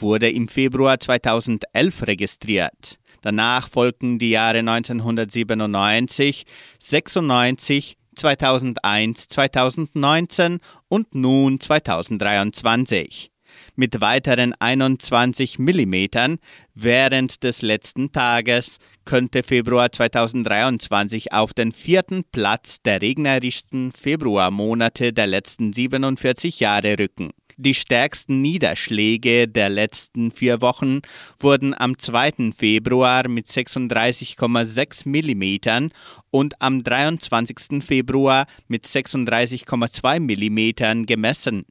wurde 0.00 0.30
im 0.30 0.48
Februar 0.48 0.98
2011 0.98 2.06
registriert. 2.06 2.98
Danach 3.20 3.68
folgten 3.68 4.18
die 4.18 4.30
Jahre 4.30 4.60
1997, 4.60 6.44
96, 6.78 7.96
2001, 8.16 9.28
2019 9.28 10.60
und 10.88 11.14
nun 11.14 11.60
2023 11.60 13.33
mit 13.76 14.00
weiteren 14.00 14.54
21 14.58 15.58
mm 15.58 16.36
während 16.74 17.42
des 17.42 17.62
letzten 17.62 18.12
Tages 18.12 18.78
könnte 19.04 19.42
Februar 19.42 19.90
2023 19.90 21.32
auf 21.32 21.54
den 21.54 21.72
vierten 21.72 22.24
Platz 22.30 22.82
der 22.82 23.02
regnerischsten 23.02 23.92
Februarmonate 23.92 25.12
der 25.12 25.26
letzten 25.26 25.72
47 25.72 26.60
Jahre 26.60 26.98
rücken. 26.98 27.30
Die 27.56 27.74
stärksten 27.74 28.40
Niederschläge 28.40 29.46
der 29.46 29.68
letzten 29.68 30.32
vier 30.32 30.60
Wochen 30.60 31.02
wurden 31.38 31.72
am 31.72 31.96
2. 31.98 32.52
Februar 32.56 33.28
mit 33.28 33.46
36,6 33.46 35.08
mm 35.08 35.90
und 36.30 36.60
am 36.60 36.82
23. 36.82 37.82
Februar 37.84 38.46
mit 38.66 38.86
36,2 38.86 40.18
mm 40.18 41.06
gemessen. 41.06 41.64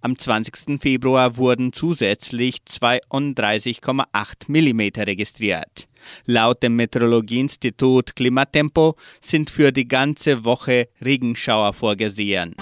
Am 0.00 0.18
20. 0.18 0.80
Februar 0.80 1.36
wurden 1.36 1.72
zusätzlich 1.72 2.56
32,8 2.68 4.04
mm 4.48 5.02
registriert. 5.02 5.88
Laut 6.24 6.62
dem 6.62 6.76
Meteorologieinstitut 6.76 8.14
Klimatempo 8.14 8.96
sind 9.20 9.50
für 9.50 9.72
die 9.72 9.88
ganze 9.88 10.44
Woche 10.44 10.88
Regenschauer 11.02 11.72
vorgesehen. 11.72 12.54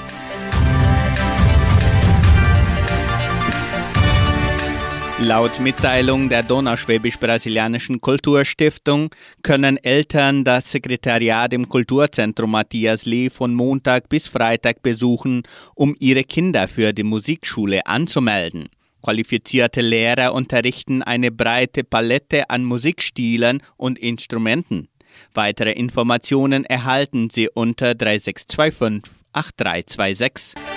Laut 5.19 5.61
Mitteilung 5.61 6.29
der 6.29 6.43
Donauschwäbisch-Brasilianischen 6.43 8.03
Kulturstiftung 8.03 9.15
können 9.43 9.79
Eltern 9.79 10.45
das 10.45 10.71
Sekretariat 10.71 11.55
im 11.55 11.71
Kulturzentrum 11.71 12.51
Matthias 12.51 13.07
Lee 13.07 13.31
von 13.31 13.55
Montag 13.55 14.11
bis 14.11 14.29
Freitag 14.29 14.83
besuchen, 14.83 15.45
um 15.75 15.95
ihre 15.99 16.23
Kinder 16.23 16.69
für 16.69 16.93
die 16.93 17.03
Musikschule 17.03 17.87
anzumelden. 17.87 18.69
Qualifizierte 19.01 19.81
Lehrer 19.81 20.35
unterrichten 20.35 21.03
eine 21.03 21.31
breite 21.31 21.83
Palette 21.83 22.51
an 22.51 22.65
Musikstilen 22.65 23.63
und 23.79 23.99
Instrumenten. 23.99 24.89
Weitere 25.33 25.73
Informationen 25.73 26.67
erhalten 26.67 27.31
Sie 27.31 27.49
unter 27.49 27.95
3625 27.95 29.25
8326. 29.33 30.76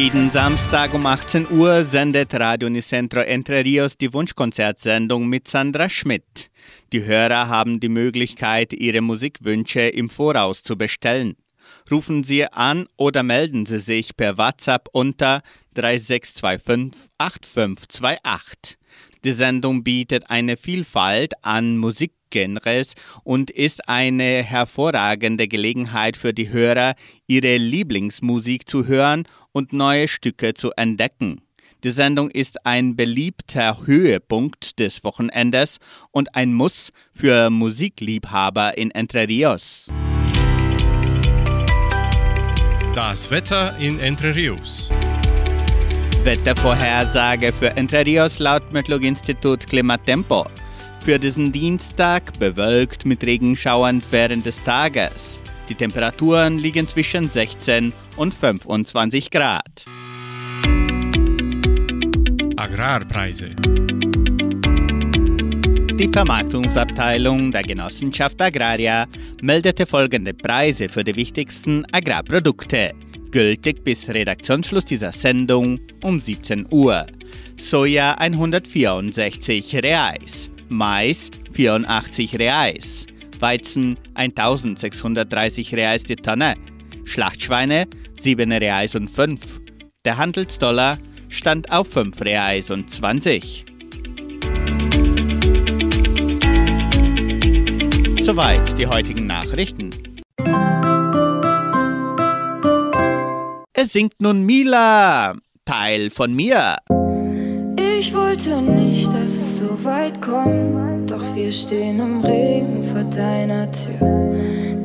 Jeden 0.00 0.30
Samstag 0.30 0.94
um 0.94 1.04
18 1.04 1.50
Uhr 1.50 1.84
sendet 1.84 2.32
Radio 2.32 2.68
Unicentro 2.68 3.20
Entre 3.20 3.62
Rios 3.62 3.98
die 3.98 4.14
Wunschkonzertsendung 4.14 5.28
mit 5.28 5.46
Sandra 5.46 5.90
Schmidt. 5.90 6.50
Die 6.94 7.04
Hörer 7.04 7.48
haben 7.48 7.80
die 7.80 7.90
Möglichkeit, 7.90 8.72
ihre 8.72 9.02
Musikwünsche 9.02 9.80
im 9.82 10.08
Voraus 10.08 10.62
zu 10.62 10.78
bestellen. 10.78 11.36
Rufen 11.90 12.24
Sie 12.24 12.46
an 12.46 12.86
oder 12.96 13.22
melden 13.22 13.66
Sie 13.66 13.78
sich 13.78 14.16
per 14.16 14.38
WhatsApp 14.38 14.88
unter 14.92 15.42
3625 15.74 17.10
8528. 17.18 18.78
Die 19.22 19.32
Sendung 19.32 19.84
bietet 19.84 20.30
eine 20.30 20.56
Vielfalt 20.56 21.34
an 21.42 21.76
Musikgenres 22.30 22.94
und 23.24 23.50
ist 23.50 23.88
eine 23.88 24.42
hervorragende 24.42 25.48
Gelegenheit 25.48 26.16
für 26.16 26.32
die 26.32 26.50
Hörer, 26.50 26.94
ihre 27.26 27.56
Lieblingsmusik 27.56 28.68
zu 28.68 28.86
hören 28.86 29.24
und 29.52 29.72
neue 29.72 30.08
Stücke 30.08 30.54
zu 30.54 30.70
entdecken. 30.76 31.40
Die 31.82 31.90
Sendung 31.90 32.30
ist 32.30 32.66
ein 32.66 32.94
beliebter 32.94 33.86
Höhepunkt 33.86 34.78
des 34.78 35.02
Wochenendes 35.02 35.78
und 36.10 36.34
ein 36.36 36.52
Muss 36.52 36.92
für 37.12 37.48
Musikliebhaber 37.48 38.76
in 38.76 38.90
Entre 38.90 39.26
Rios. 39.26 39.88
Das 42.94 43.30
Wetter 43.30 43.76
in 43.78 43.98
Entre 43.98 44.34
Rios. 44.34 44.90
Wettervorhersage 46.22 47.50
für 47.50 47.70
Entre 47.78 48.04
Rios 48.04 48.40
laut 48.40 48.70
Metlog-Institut 48.72 49.66
Klimatempo. 49.66 50.44
Für 51.02 51.18
diesen 51.18 51.50
Dienstag 51.50 52.38
bewölkt 52.38 53.06
mit 53.06 53.24
Regenschauern 53.24 54.02
während 54.10 54.44
des 54.44 54.62
Tages. 54.62 55.40
Die 55.68 55.74
Temperaturen 55.74 56.58
liegen 56.58 56.86
zwischen 56.86 57.28
16 57.28 57.92
und 58.16 58.34
25 58.34 59.30
Grad. 59.30 59.84
Agrarpreise. 62.56 63.56
Die 65.98 66.08
Vermarktungsabteilung 66.08 67.50
der 67.50 67.62
Genossenschaft 67.62 68.40
Agraria 68.42 69.06
meldete 69.40 69.86
folgende 69.86 70.34
Preise 70.34 70.90
für 70.90 71.04
die 71.04 71.16
wichtigsten 71.16 71.86
Agrarprodukte, 71.92 72.92
gültig 73.30 73.84
bis 73.84 74.08
Redaktionsschluss 74.08 74.84
dieser 74.84 75.12
Sendung 75.12 75.80
um 76.02 76.20
17 76.20 76.66
Uhr. 76.70 77.06
Soja 77.56 78.14
164 78.14 79.76
Reais, 79.82 80.50
Mais 80.70 81.30
84 81.52 82.38
Reais, 82.38 83.06
Weizen 83.40 83.98
1630 84.14 85.74
Reais 85.74 86.04
die 86.04 86.14
Tonne, 86.14 86.54
Schlachtschweine 87.04 87.88
7 88.20 88.52
Reais 88.52 88.94
und 88.94 89.10
5. 89.10 89.60
Der 90.04 90.16
Handelsdollar 90.16 90.98
stand 91.28 91.72
auf 91.72 91.88
5 91.90 92.20
Reais 92.20 92.70
und 92.70 92.88
20. 92.88 93.66
Soweit 98.22 98.78
die 98.78 98.86
heutigen 98.86 99.26
Nachrichten. 99.26 99.90
Es 103.72 103.92
singt 103.92 104.20
nun 104.20 104.46
Mila, 104.46 105.34
Teil 105.64 106.10
von 106.10 106.32
mir. 106.32 106.76
Ich 108.32 108.46
wollte 108.46 108.62
nicht, 108.62 109.08
dass 109.08 109.30
es 109.30 109.58
so 109.58 109.84
weit 109.84 110.22
kommt, 110.22 111.10
doch 111.10 111.34
wir 111.34 111.50
stehen 111.50 111.98
im 111.98 112.20
Regen 112.20 112.84
vor 112.84 113.02
deiner 113.02 113.68
Tür. 113.72 114.06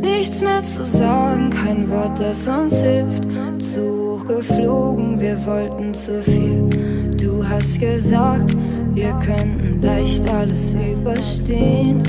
Nichts 0.01 0.41
mehr 0.41 0.63
zu 0.63 0.83
sagen, 0.83 1.51
kein 1.51 1.87
Wort, 1.91 2.19
das 2.19 2.47
uns 2.47 2.81
hilft. 2.81 3.27
Zu 3.59 4.15
hoch 4.19 4.27
geflogen, 4.27 5.19
wir 5.19 5.37
wollten 5.45 5.93
zu 5.93 6.23
viel. 6.23 6.69
Du 7.17 7.47
hast 7.47 7.79
gesagt, 7.79 8.57
wir 8.95 9.13
könnten 9.23 9.79
leicht 9.79 10.27
alles 10.33 10.73
überstehen. 10.73 12.01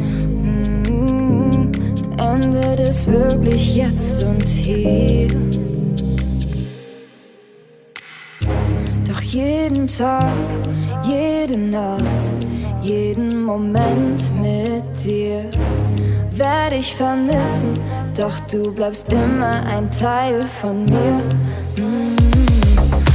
Mm, 0.43 1.71
endet 2.19 2.81
es 2.81 3.07
wirklich 3.07 3.77
jetzt 3.77 4.23
und 4.23 4.49
hier? 4.49 5.29
Doch 9.07 9.21
jeden 9.21 9.87
Tag, 9.87 10.25
jede 11.09 11.59
Nacht, 11.59 12.33
jeden 12.83 13.45
Moment 13.45 14.23
mit 14.41 15.05
dir 15.05 15.45
werde 16.33 16.77
ich 16.77 16.95
vermissen, 16.95 17.73
doch 18.17 18.39
du 18.51 18.71
bleibst 18.73 19.13
immer 19.13 19.63
ein 19.67 19.91
Teil 19.91 20.43
von 20.61 20.85
mir. 20.85 21.23
Mm. 21.79 22.17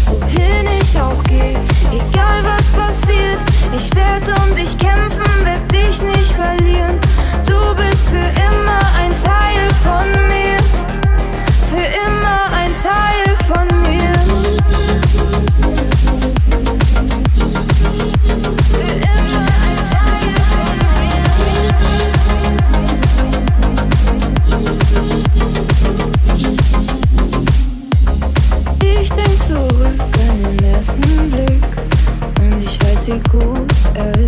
Wohin 0.07 0.67
ich 0.81 0.99
auch 0.99 1.23
gehe, 1.25 1.57
egal 1.91 2.43
was 2.43 2.67
passiert, 2.69 3.39
ich 3.75 3.89
werde 3.95 4.33
um 4.41 4.55
dich 4.55 4.77
kämpfen, 4.77 5.45
werde 5.45 5.67
dich 5.71 6.01
nicht 6.01 6.33
verlieren. 6.33 6.99
Du 7.45 7.75
bist 7.75 8.09
für 8.09 8.31
immer 8.49 8.81
ein 8.99 9.11
Teil 9.11 9.69
von 9.83 10.09
mir, 10.27 10.57
für 11.69 11.85
immer 11.85 12.00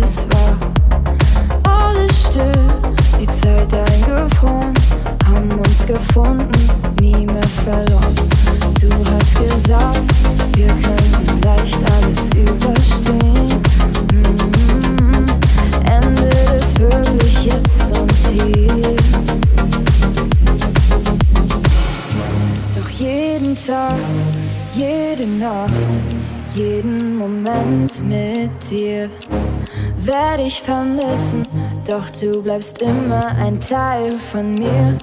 es 0.02 0.26
war. 0.30 0.56
Alles 1.64 2.26
still, 2.26 2.52
die 3.20 3.26
Zeit 3.30 3.72
eingefroren, 3.72 4.74
haben 5.26 5.50
uns 5.58 5.86
gefunden, 5.86 6.50
nie 7.00 7.26
mehr 7.26 7.42
verloren. 7.64 8.14
Du 8.80 8.88
hast 9.12 9.36
gesagt, 9.38 10.02
wir 10.56 10.66
können 10.66 11.40
leicht 11.42 11.78
alles 11.96 12.30
überstehen. 12.34 13.62
Mm, 14.12 15.26
Endet 15.90 16.64
es 16.64 16.78
wirklich 16.78 17.44
jetzt 17.46 17.98
und 17.98 18.12
hier? 18.32 18.96
Doch 22.74 22.90
jeden 22.90 23.56
Tag, 23.56 23.94
jede 24.74 25.26
Nacht, 25.26 25.70
jeden 26.54 27.16
Moment 27.16 27.92
mit 28.06 28.50
dir 28.70 29.08
werde 30.14 30.44
ich 30.44 30.62
vermissen, 30.62 31.42
doch 31.84 32.08
du 32.08 32.40
bleibst 32.40 32.80
immer 32.82 33.26
ein 33.36 33.58
Teil 33.58 34.12
von 34.18 34.54
mir. 34.54 34.96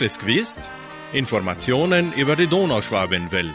Hast 0.00 0.16
du 0.16 0.16
es 0.16 0.18
gewusst? 0.18 0.60
Informationen 1.12 2.14
über 2.14 2.34
die 2.34 2.46
Donauschwabenwelle. 2.46 3.54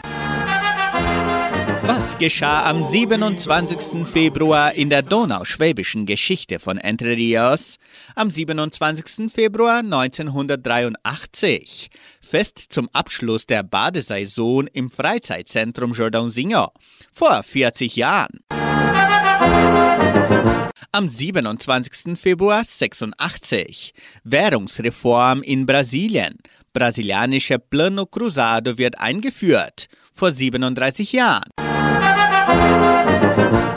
Was 1.82 2.18
geschah 2.18 2.70
am 2.70 2.84
27. 2.84 4.06
Februar 4.06 4.72
in 4.72 4.88
der 4.88 5.02
donauschwäbischen 5.02 6.06
Geschichte 6.06 6.60
von 6.60 6.78
Entre 6.78 7.16
Rios? 7.16 7.78
Am 8.14 8.30
27. 8.30 9.28
Februar 9.28 9.78
1983. 9.78 11.90
Fest 12.20 12.64
zum 12.68 12.88
Abschluss 12.92 13.46
der 13.46 13.64
Badesaison 13.64 14.68
im 14.68 14.88
Freizeitzentrum 14.88 15.94
Jordan 15.94 16.30
Singer. 16.30 16.70
Vor 17.12 17.42
40 17.42 17.96
Jahren. 17.96 18.44
Am 20.92 21.08
27. 21.08 22.18
Februar 22.18 22.64
86. 22.64 23.92
Währungsreform 24.24 25.42
in 25.42 25.66
Brasilien. 25.66 26.36
Brasilianische 26.72 27.58
Plano 27.58 28.06
Cruzado 28.06 28.76
wird 28.76 28.98
eingeführt. 28.98 29.86
Vor 30.12 30.32
37 30.32 31.12
Jahren. 31.12 31.50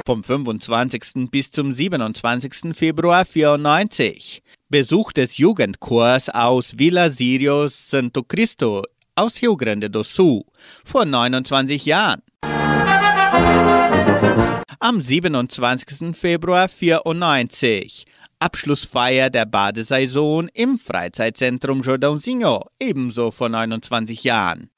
Vom 0.05 0.23
25. 0.23 1.29
bis 1.29 1.51
zum 1.51 1.71
27. 1.71 2.75
Februar 2.75 3.25
94. 3.25 4.41
Besuch 4.69 5.11
des 5.11 5.37
Jugendchors 5.37 6.29
aus 6.29 6.77
Villa 6.77 7.09
Sirio 7.09 7.67
Santo 7.67 8.23
Cristo 8.23 8.83
aus 9.15 9.41
Rio 9.41 9.55
Grande 9.55 9.89
do 9.89 10.03
Sul. 10.03 10.43
Vor 10.83 11.05
29 11.05 11.85
Jahren. 11.85 12.21
Am 14.77 15.01
27. 15.01 16.15
Februar 16.15 16.67
94. 16.67 18.05
Abschlussfeier 18.37 19.31
der 19.31 19.45
Badesaison 19.45 20.49
im 20.53 20.77
Freizeitzentrum 20.77 21.81
Jordãozinho, 21.81 22.67
ebenso 22.79 23.31
vor 23.31 23.49
29 23.49 24.23
Jahren. 24.23 24.69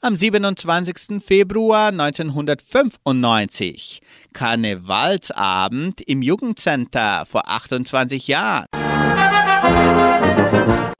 Am 0.00 0.16
27. 0.16 1.22
Februar 1.24 1.88
1995. 1.88 4.00
Karnevalsabend 4.34 6.02
im 6.02 6.20
Jugendcenter 6.22 7.24
vor 7.26 7.48
28 7.48 8.28
Jahren. 8.28 8.66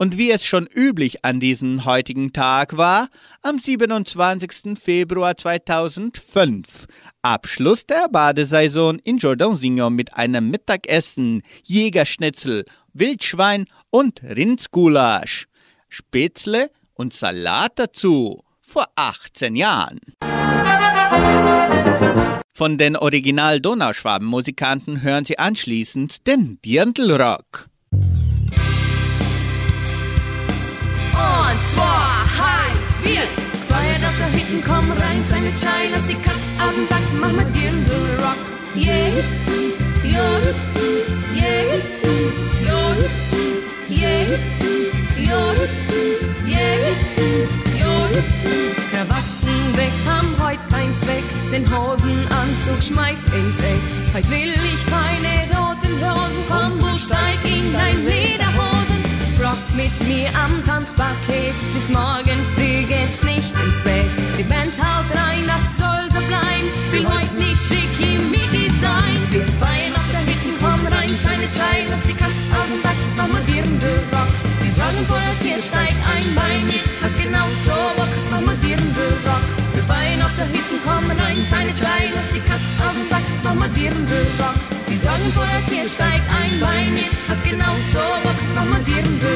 Und 0.05 0.19
wie 0.19 0.31
es 0.31 0.45
schon 0.45 0.67
üblich 0.67 1.25
an 1.25 1.41
diesem 1.41 1.87
heutigen 1.87 2.35
Tag 2.35 2.77
war, 2.77 3.09
am 3.41 3.59
27. 3.59 4.79
Februar 4.79 5.35
2005 5.35 6.85
Abschluss 7.23 7.87
der 7.87 8.09
Badesaison 8.11 8.99
in 8.99 9.19
Jordãozinho 9.19 9.89
mit 9.89 10.13
einem 10.13 10.51
Mittagessen, 10.51 11.41
Jägerschnitzel, 11.63 12.67
Wildschwein 12.93 13.65
und 13.89 14.23
Rindsgulasch. 14.23 15.47
Spätzle 15.89 16.69
und 16.93 17.15
Salat 17.15 17.73
dazu. 17.77 18.43
Vor 18.61 18.85
18 18.97 19.57
Jahren. 19.57 20.01
Von 22.53 22.77
den 22.77 22.99
Original 22.99 23.59
Donauschwaben-Musikanten 23.59 25.01
hören 25.01 25.25
Sie 25.25 25.39
anschließend 25.39 26.27
den 26.27 26.59
Dirndlrock. 26.63 27.71
Seine 35.45 35.57
Chai, 35.61 35.89
lass 35.93 36.07
die 36.07 36.15
Katz 36.15 36.43
aus 36.59 36.75
dem 36.75 36.87
Sack, 36.87 37.03
mach 37.21 37.33
mal 37.33 37.45
Dirndl 37.53 38.23
Rock. 38.23 38.37
Yeah, 38.75 39.13
yeah, 40.03 40.41
yeah, 41.35 41.81
yeah, 42.31 42.97
yeah, 43.89 44.27
yeah, 45.17 45.55
yeah, 46.47 46.79
yeah. 47.75 48.23
Krawatten 48.91 49.77
weg, 49.77 49.93
haben 50.07 50.35
heut 50.43 50.59
keinen 50.71 50.97
Zweck, 50.97 51.25
den 51.53 51.65
Hosenanzug 51.71 52.83
schmeiß 52.83 53.27
ins 53.27 53.61
Eck. 53.61 53.81
Heut 54.15 54.31
will 54.31 54.55
ich 54.73 54.87
keine 54.87 55.47
roten 55.57 56.03
Rosen, 56.03 56.45
komm, 56.49 56.79
du 56.79 56.99
steig 56.99 57.39
in 57.45 57.73
dein 57.73 58.05
Lederhosen 58.07 58.34
mit 59.85 60.09
mir 60.09 60.29
am 60.45 60.53
Tanzpaket. 60.65 61.57
Bis 61.75 61.89
morgen 61.93 62.39
früh 62.57 62.89
geht's 62.89 63.21
nicht 63.23 63.53
ins 63.53 63.81
Bett. 63.85 64.09
Die 64.39 64.47
Band 64.49 64.73
haut 64.81 65.09
rein, 65.13 65.45
das 65.45 65.77
soll 65.77 66.05
so 66.09 66.21
bleiben. 66.25 66.69
Will 66.91 67.05
heute 67.05 67.35
nicht 67.37 67.61
schickimicki 67.69 68.73
sein. 68.81 69.21
Wir 69.31 69.45
feiern 69.61 69.95
auf 70.01 70.09
der 70.09 70.25
Hütte, 70.25 70.53
komm 70.63 70.81
rein, 70.89 71.13
seine 71.21 71.49
Chai. 71.53 71.85
Lass 71.91 72.01
die 72.09 72.17
Katze 72.17 72.41
aus 72.57 72.69
dem 72.73 72.81
Sack, 72.81 72.99
nochmal 73.19 73.45
dirn 73.45 73.77
Rock. 74.13 74.33
Die 74.65 74.73
Sorgen 74.73 75.05
voller 75.05 75.37
Tier 75.43 75.59
steigt 75.61 76.01
ein 76.13 76.27
bei 76.33 76.55
mir. 76.65 76.85
Hast 77.05 77.17
genau 77.21 77.47
so 77.69 77.77
Bock, 78.01 78.13
nochmal 78.33 78.57
dirn 78.65 78.89
Rock. 79.29 79.45
Wir 79.75 79.85
feiern 79.85 80.23
auf 80.25 80.35
der 80.41 80.49
Hütte, 80.49 80.77
komm 80.81 81.05
rein, 81.13 81.41
seine 81.53 81.75
Chai. 81.77 82.09
Lass 82.17 82.29
die 82.33 82.41
Katze 82.49 82.69
aus 82.81 82.97
dem 82.97 83.05
Sack, 83.13 83.27
nochmal 83.45 83.69
dirn 83.77 84.01
Rock. 84.41 84.57
Die 84.89 84.97
Sorgen 84.97 85.29
voller 85.37 85.63
Tier 85.69 85.85
steigt 85.85 86.25
ein 86.41 86.57
bei 86.61 86.89
mir. 86.97 87.11
Hast 87.29 87.45
genau 87.45 87.75
so 87.93 88.05
Bock, 88.25 88.41
nochmal 88.57 88.81
dirn 88.89 89.13
Rock. 89.21 89.34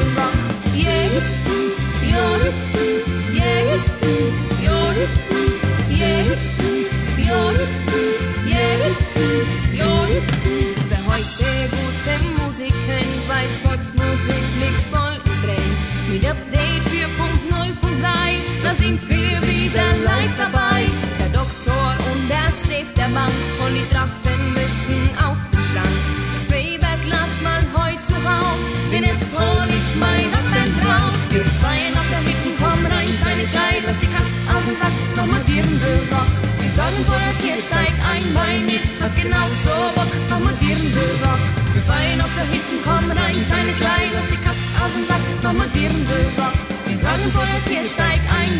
Wer 10.89 11.05
heute 11.05 11.51
gute 11.69 12.13
Musik 12.41 12.73
kennt, 12.87 13.27
weiß, 13.27 13.53
Volksmusik 13.63 14.45
liegt 14.59 14.83
voll 14.91 15.17
im 15.43 16.13
Mit 16.13 16.25
Update 16.25 16.83
4.0.3, 16.91 18.41
da 18.63 18.71
sind 18.75 19.01
wir 19.09 19.41
wieder 19.47 19.87
live 20.05 20.35
dabei. 20.37 20.85
Der 21.19 21.29
Doktor 21.29 21.95
und 22.11 22.29
der 22.29 22.51
Chef 22.51 22.87
der 22.95 23.09
Bank 23.13 23.33
und 23.65 23.73
die 23.75 23.87
Trachten 23.93 24.53
müssen. 24.53 24.98
Dirndl 35.47 35.99
Rock. 36.11 36.31
Wir 36.61 36.71
sorgen 36.71 37.03
vor 37.05 37.19
steig 37.57 37.93
ein 38.11 38.23
bei 38.33 38.59
mir, 38.63 38.79
hast 39.01 39.15
genau 39.15 39.47
so 39.63 39.75
Bock, 39.95 40.11
nochmal 40.29 40.53
dirndl 40.61 41.03
Rock. 41.25 41.41
Wir 41.73 41.83
feiern 41.83 42.21
auf 42.21 42.33
der 42.37 42.47
Hütten, 42.47 42.77
komm 42.85 43.11
rein, 43.11 43.35
seine 43.49 43.73
Chai, 43.75 44.03
lass 44.13 44.27
die 44.31 44.39
Katz 44.45 44.61
aus 44.79 44.91
dem 44.95 45.03
Sack, 45.09 45.23
nochmal 45.43 45.67
dirndl 45.75 46.23
Rock. 46.39 46.55
Wir 46.87 46.97
sorgen 46.97 47.31
vor 47.33 47.45
steig 47.83 48.21
ein 48.39 48.58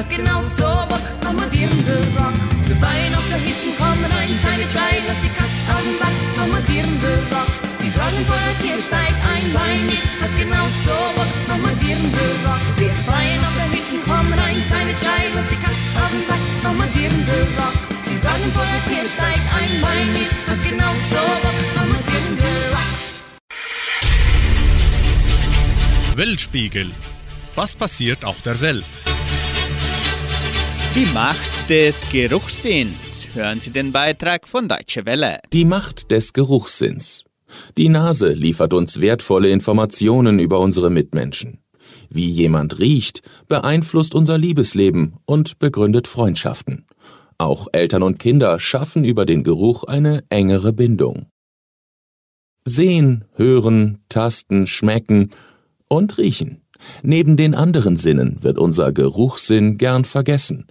hast 0.00 0.08
genau 0.08 0.40
so 0.56 0.64
Bock, 0.88 1.04
nochmal 1.22 1.48
dirndl 1.50 2.00
Rock. 2.16 2.36
Wir 2.66 2.76
feiern 2.76 3.14
auf 3.14 3.26
der 3.28 3.40
Hütten, 3.44 3.70
komm 3.76 4.00
rein, 4.12 4.32
seine 4.42 4.66
Chai, 4.72 4.94
lass 5.06 5.20
die 5.20 5.32
Katz 5.36 5.54
aus 5.68 5.82
dem 5.84 5.94
Sack, 6.00 6.16
nochmal 6.36 6.62
dirndl 6.62 7.18
Rock. 7.32 7.50
Wir 7.80 7.92
sorgen 7.92 8.22
vor 8.24 8.40
der 8.46 8.56
Tier, 8.62 8.78
steig 8.80 9.14
ein 9.32 9.46
bei 9.52 9.72
mir, 9.88 10.00
hast 10.20 10.36
genau 10.40 10.64
so 10.84 10.96
Bock, 11.16 11.30
nochmal 11.48 11.76
dirndl 11.84 12.28
Rock. 12.48 12.62
Wir 12.80 12.92
feiern 13.04 13.44
auf 13.44 13.56
der 13.60 13.68
Hütten, 13.76 13.98
komm 14.08 14.26
rein, 14.40 14.56
seine 14.72 14.94
Chai, 14.96 15.22
lass 15.36 15.48
die 15.52 15.60
Katz 15.64 15.80
aus 16.00 16.10
dem 16.14 16.22
Sack, 16.28 16.42
nochmal 16.64 16.88
dirndl 16.96 17.40
Rock. 17.60 17.76
Wir 18.08 18.18
sorgen 18.24 18.48
vor 18.56 18.66
der 18.72 18.82
Tier, 18.88 19.04
steig 19.04 19.42
ein 19.58 19.72
bei 19.84 19.98
mir, 20.16 20.30
hast 20.48 20.62
genau 20.64 20.92
so 21.12 21.22
Bock, 21.44 21.58
nochmal 21.76 22.02
dirndl 22.08 22.56
Rock. 22.72 22.90
Weltspiegel. 26.16 26.88
Was 27.54 27.76
passiert 27.76 28.24
auf 28.24 28.40
der 28.40 28.60
Welt? 28.62 29.04
Die 30.96 31.06
Macht 31.14 31.70
des 31.70 32.08
Geruchssinns. 32.10 33.28
Hören 33.32 33.60
Sie 33.60 33.70
den 33.70 33.92
Beitrag 33.92 34.48
von 34.48 34.66
Deutsche 34.66 35.06
Welle. 35.06 35.38
Die 35.52 35.64
Macht 35.64 36.10
des 36.10 36.32
Geruchssinns. 36.32 37.22
Die 37.78 37.88
Nase 37.88 38.32
liefert 38.32 38.74
uns 38.74 39.00
wertvolle 39.00 39.50
Informationen 39.50 40.40
über 40.40 40.58
unsere 40.58 40.90
Mitmenschen. 40.90 41.60
Wie 42.08 42.28
jemand 42.28 42.80
riecht, 42.80 43.22
beeinflusst 43.46 44.16
unser 44.16 44.36
Liebesleben 44.36 45.14
und 45.26 45.60
begründet 45.60 46.08
Freundschaften. 46.08 46.86
Auch 47.38 47.68
Eltern 47.72 48.02
und 48.02 48.18
Kinder 48.18 48.58
schaffen 48.58 49.04
über 49.04 49.26
den 49.26 49.44
Geruch 49.44 49.84
eine 49.84 50.24
engere 50.28 50.72
Bindung. 50.72 51.26
Sehen, 52.64 53.26
hören, 53.36 54.00
tasten, 54.08 54.66
schmecken 54.66 55.30
und 55.86 56.18
riechen. 56.18 56.62
Neben 57.02 57.36
den 57.36 57.54
anderen 57.54 57.96
Sinnen 57.96 58.42
wird 58.42 58.58
unser 58.58 58.92
Geruchssinn 58.92 59.78
gern 59.78 60.04
vergessen. 60.04 60.66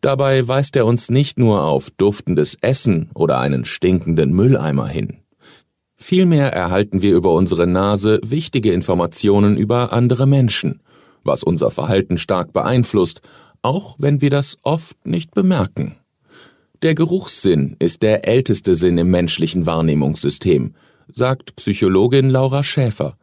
Dabei 0.00 0.46
weist 0.46 0.76
er 0.76 0.86
uns 0.86 1.10
nicht 1.10 1.38
nur 1.38 1.64
auf 1.64 1.90
duftendes 1.90 2.56
Essen 2.60 3.10
oder 3.14 3.38
einen 3.38 3.64
stinkenden 3.64 4.32
Mülleimer 4.32 4.86
hin. 4.86 5.18
Vielmehr 5.96 6.52
erhalten 6.52 7.02
wir 7.02 7.16
über 7.16 7.34
unsere 7.34 7.66
Nase 7.66 8.20
wichtige 8.22 8.72
Informationen 8.72 9.56
über 9.56 9.92
andere 9.92 10.28
Menschen, 10.28 10.80
was 11.24 11.42
unser 11.42 11.72
Verhalten 11.72 12.18
stark 12.18 12.52
beeinflusst, 12.52 13.20
auch 13.62 13.96
wenn 13.98 14.20
wir 14.20 14.30
das 14.30 14.56
oft 14.62 15.06
nicht 15.06 15.34
bemerken. 15.34 15.96
Der 16.82 16.94
Geruchssinn 16.94 17.74
ist 17.80 18.04
der 18.04 18.28
älteste 18.28 18.76
Sinn 18.76 18.98
im 18.98 19.10
menschlichen 19.10 19.66
Wahrnehmungssystem, 19.66 20.74
sagt 21.10 21.56
Psychologin 21.56 22.30
Laura 22.30 22.62
Schäfer. 22.62 23.16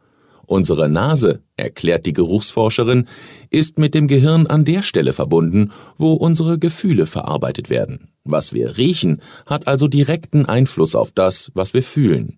Unsere 0.46 0.88
Nase, 0.88 1.42
erklärt 1.56 2.06
die 2.06 2.12
Geruchsforscherin, 2.12 3.08
ist 3.50 3.78
mit 3.78 3.94
dem 3.94 4.06
Gehirn 4.06 4.46
an 4.46 4.64
der 4.64 4.82
Stelle 4.82 5.12
verbunden, 5.12 5.72
wo 5.96 6.12
unsere 6.12 6.58
Gefühle 6.58 7.06
verarbeitet 7.06 7.68
werden. 7.68 8.12
Was 8.24 8.52
wir 8.52 8.76
riechen, 8.76 9.20
hat 9.44 9.66
also 9.66 9.88
direkten 9.88 10.46
Einfluss 10.46 10.94
auf 10.94 11.10
das, 11.10 11.50
was 11.54 11.74
wir 11.74 11.82
fühlen. 11.82 12.36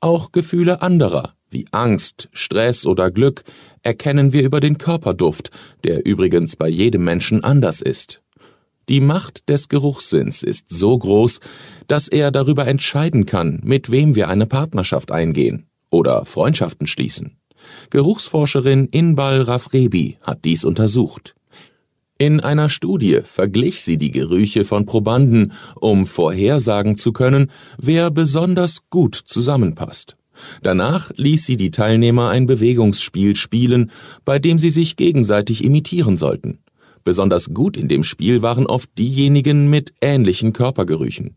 Auch 0.00 0.32
Gefühle 0.32 0.82
anderer, 0.82 1.34
wie 1.50 1.66
Angst, 1.70 2.28
Stress 2.32 2.86
oder 2.86 3.10
Glück, 3.10 3.44
erkennen 3.82 4.32
wir 4.32 4.42
über 4.42 4.58
den 4.58 4.78
Körperduft, 4.78 5.50
der 5.84 6.04
übrigens 6.04 6.56
bei 6.56 6.68
jedem 6.68 7.04
Menschen 7.04 7.44
anders 7.44 7.82
ist. 7.82 8.20
Die 8.88 9.00
Macht 9.00 9.48
des 9.48 9.68
Geruchssinns 9.68 10.42
ist 10.42 10.70
so 10.70 10.96
groß, 10.96 11.40
dass 11.86 12.08
er 12.08 12.30
darüber 12.32 12.66
entscheiden 12.66 13.26
kann, 13.26 13.60
mit 13.62 13.90
wem 13.90 14.16
wir 14.16 14.28
eine 14.28 14.46
Partnerschaft 14.46 15.12
eingehen 15.12 15.67
oder 15.90 16.24
Freundschaften 16.24 16.86
schließen. 16.86 17.38
Geruchsforscherin 17.90 18.86
Inbal 18.86 19.42
Rafrebi 19.42 20.18
hat 20.22 20.44
dies 20.44 20.64
untersucht. 20.64 21.34
In 22.20 22.40
einer 22.40 22.68
Studie 22.68 23.20
verglich 23.22 23.82
sie 23.82 23.96
die 23.96 24.10
Gerüche 24.10 24.64
von 24.64 24.86
Probanden, 24.86 25.52
um 25.76 26.04
vorhersagen 26.04 26.96
zu 26.96 27.12
können, 27.12 27.50
wer 27.78 28.10
besonders 28.10 28.90
gut 28.90 29.14
zusammenpasst. 29.14 30.16
Danach 30.62 31.12
ließ 31.16 31.46
sie 31.46 31.56
die 31.56 31.70
Teilnehmer 31.70 32.30
ein 32.30 32.46
Bewegungsspiel 32.46 33.36
spielen, 33.36 33.90
bei 34.24 34.38
dem 34.38 34.58
sie 34.58 34.70
sich 34.70 34.96
gegenseitig 34.96 35.62
imitieren 35.64 36.16
sollten. 36.16 36.58
Besonders 37.04 37.54
gut 37.54 37.76
in 37.76 37.88
dem 37.88 38.02
Spiel 38.02 38.42
waren 38.42 38.66
oft 38.66 38.90
diejenigen 38.98 39.70
mit 39.70 39.92
ähnlichen 40.00 40.52
Körpergerüchen. 40.52 41.36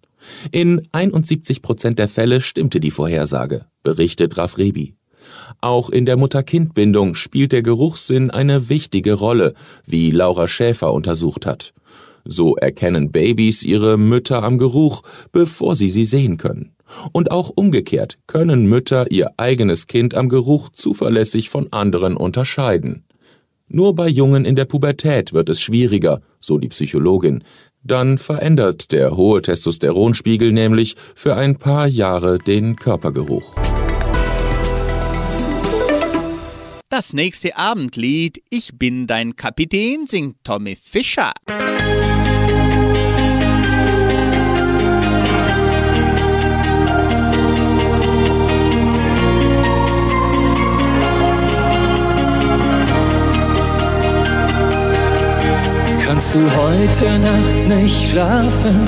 In 0.52 0.88
71 0.92 1.62
Prozent 1.62 2.00
der 2.00 2.08
Fälle 2.08 2.42
stimmte 2.42 2.80
die 2.80 2.92
Vorhersage, 2.92 3.66
berichtet 3.84 4.38
Rafrebi. 4.38 4.96
Auch 5.62 5.90
in 5.90 6.06
der 6.06 6.18
Mutter-Kind-Bindung 6.18 7.16
spielt 7.16 7.52
der 7.52 7.62
Geruchssinn 7.62 8.32
eine 8.32 8.70
wichtige 8.70 9.14
Rolle, 9.14 9.54
wie 9.86 10.12
Laura 10.12 10.48
Schäfer 10.48 10.94
untersucht 10.94 11.46
hat. 11.46 11.74
So 12.26 12.56
erkennen 12.56 13.12
Babys 13.12 13.64
ihre 13.64 13.98
Mütter 13.98 14.44
am 14.44 14.58
Geruch, 14.58 15.02
bevor 15.32 15.76
sie 15.76 15.90
sie 15.90 16.06
sehen 16.06 16.38
können. 16.38 16.76
Und 17.14 17.32
auch 17.32 17.52
umgekehrt 17.56 18.20
können 18.28 18.66
Mütter 18.66 19.10
ihr 19.12 19.32
eigenes 19.38 19.88
Kind 19.88 20.14
am 20.14 20.30
Geruch 20.30 20.70
zuverlässig 20.70 21.50
von 21.50 21.72
anderen 21.72 22.18
unterscheiden. 22.18 23.06
Nur 23.68 23.96
bei 23.96 24.10
Jungen 24.10 24.44
in 24.44 24.58
der 24.58 24.66
Pubertät 24.66 25.32
wird 25.32 25.48
es 25.48 25.62
schwieriger, 25.62 26.20
so 26.42 26.58
die 26.58 26.68
Psychologin. 26.68 27.44
Dann 27.84 28.18
verändert 28.18 28.92
der 28.92 29.18
hohe 29.18 29.42
Testosteronspiegel 29.42 30.52
nämlich 30.52 30.96
für 31.16 31.36
ein 31.36 31.58
paar 31.58 31.88
Jahre 31.88 32.38
den 32.38 32.76
Körpergeruch. 32.76 33.56
Das 36.90 37.14
nächste 37.14 37.56
Abendlied 37.56 38.44
Ich 38.50 38.78
bin 38.78 39.08
dein 39.08 39.36
Kapitän 39.36 40.08
singt 40.08 40.44
Tommy 40.44 40.76
Fischer. 40.76 41.32
Kannst 56.32 56.48
du 56.48 56.62
heute 56.62 57.20
Nacht 57.20 57.68
nicht 57.68 58.10
schlafen? 58.10 58.88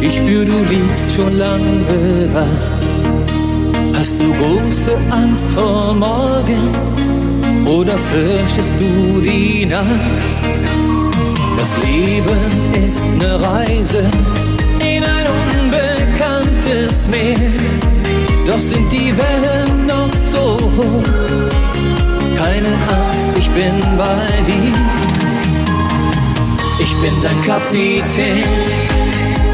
Ich 0.00 0.16
spür, 0.16 0.46
du 0.46 0.62
liegst 0.64 1.14
schon 1.14 1.36
lange 1.36 2.26
wach. 2.32 3.98
Hast 3.98 4.18
du 4.18 4.32
große 4.32 4.96
Angst 5.10 5.50
vor 5.50 5.94
morgen? 5.94 7.66
Oder 7.66 7.98
fürchtest 7.98 8.76
du 8.80 9.20
die 9.20 9.66
Nacht? 9.66 9.84
Das 11.58 11.76
Leben 11.84 12.86
ist 12.86 13.02
eine 13.02 13.42
Reise 13.42 14.10
in 14.78 15.04
ein 15.04 15.26
unbekanntes 15.60 17.06
Meer. 17.08 17.36
Doch 18.46 18.60
sind 18.60 18.90
die 18.90 19.12
Wellen 19.18 19.86
noch 19.86 20.14
so 20.14 20.56
hoch. 20.56 21.02
Keine 22.38 22.68
Angst, 22.68 23.36
ich 23.36 23.50
bin 23.50 23.74
bei 23.98 24.42
dir. 24.46 25.09
Ich 26.82 26.94
bin 26.96 27.12
dein 27.22 27.40
Kapitän, 27.42 28.44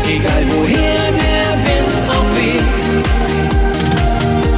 egal 0.05 0.45
woher 0.51 1.11
der 1.23 1.49
Wind 1.67 1.95
auch 2.17 2.31
weht. 2.37 2.63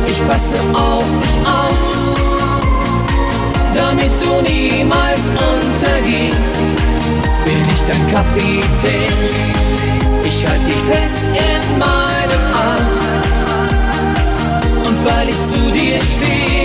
Ich 0.06 0.20
passe 0.28 0.58
auf 0.74 1.04
dich 1.22 1.36
auf, 1.48 1.80
damit 3.72 4.12
du 4.20 4.30
niemals 4.42 5.22
untergehst, 5.52 6.58
bin 7.44 7.60
ich 7.74 7.82
dein 7.90 8.04
Kapitän. 8.12 9.12
Ich 10.24 10.46
halte 10.46 10.64
dich 10.66 10.82
fest 10.90 11.22
in 11.32 11.78
meinem 11.78 12.44
Arm 12.52 12.88
und 14.86 14.98
weil 15.08 15.26
ich 15.30 15.40
zu 15.50 15.60
dir 15.72 15.98
stehe, 16.14 16.57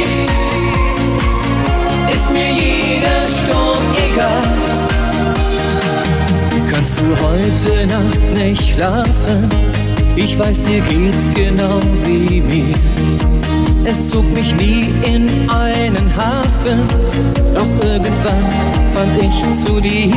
du 7.04 7.16
heute 7.22 7.88
Nacht 7.88 8.22
nicht 8.34 8.74
schlafen? 8.74 9.50
Ich 10.16 10.38
weiß, 10.38 10.60
dir 10.62 10.82
geht's 10.82 11.30
genau 11.34 11.80
wie 12.04 12.42
mir. 12.42 12.76
Es 13.86 14.10
zog 14.10 14.26
mich 14.34 14.56
nie 14.56 14.94
in 15.04 15.50
einen 15.50 16.16
Hafen, 16.16 16.80
doch 17.54 17.72
irgendwann 17.86 18.46
fand 18.92 19.22
ich 19.22 19.66
zu 19.66 19.80
dir. 19.80 20.12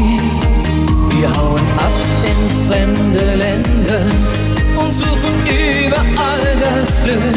Wir 1.11 1.29
hauen 1.37 1.67
ab 1.79 1.97
in 2.31 2.69
fremde 2.69 3.35
Länder 3.37 4.03
und 4.77 4.93
suchen 5.01 5.35
überall 5.49 6.47
das 6.61 7.03
Glück. 7.03 7.37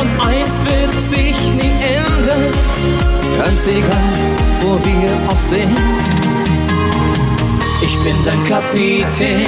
Und 0.00 0.10
eins 0.26 0.54
wird 0.66 0.94
sich 1.08 1.36
nie 1.54 1.74
ändern, 1.98 2.52
ganz 3.42 3.66
egal, 3.66 4.20
wo 4.62 4.78
wir 4.84 5.10
auch 5.28 5.40
sind. 5.48 6.19
Ich 7.82 7.98
bin 8.04 8.14
dein 8.24 8.44
Kapitän, 8.44 9.46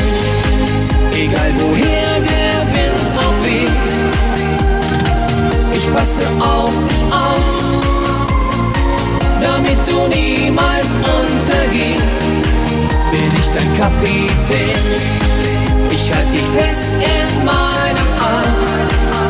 egal 1.13 1.53
woher 1.59 2.21
der 2.21 2.67
Wind 2.73 3.11
auch 3.19 3.45
weht. 3.45 3.71
Ich 5.75 5.87
passe 5.95 6.23
auf 6.41 6.73
dich 6.89 7.03
auf, 7.13 7.49
damit 9.39 9.79
du 9.87 10.09
niemals 10.09 10.87
untergehst. 11.21 12.23
Bin 13.11 13.31
ich 13.39 13.49
dein 13.51 13.71
Kapitän, 13.79 14.81
ich 15.91 16.13
halte 16.13 16.33
dich 16.33 16.49
fest 16.57 16.93
in 17.01 17.45
meinem 17.45 18.09
Arm. 18.19 19.22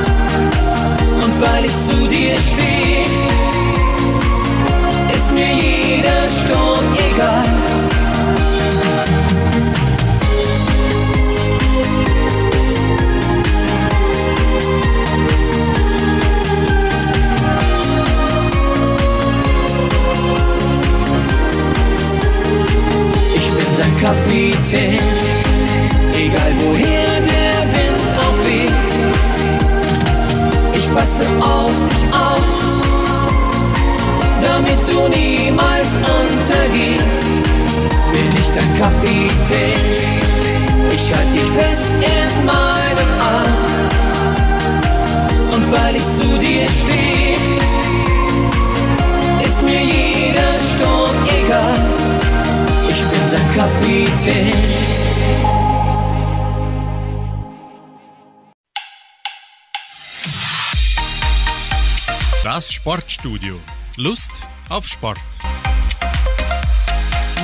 Auf 64.73 64.89
Sport. 64.89 65.18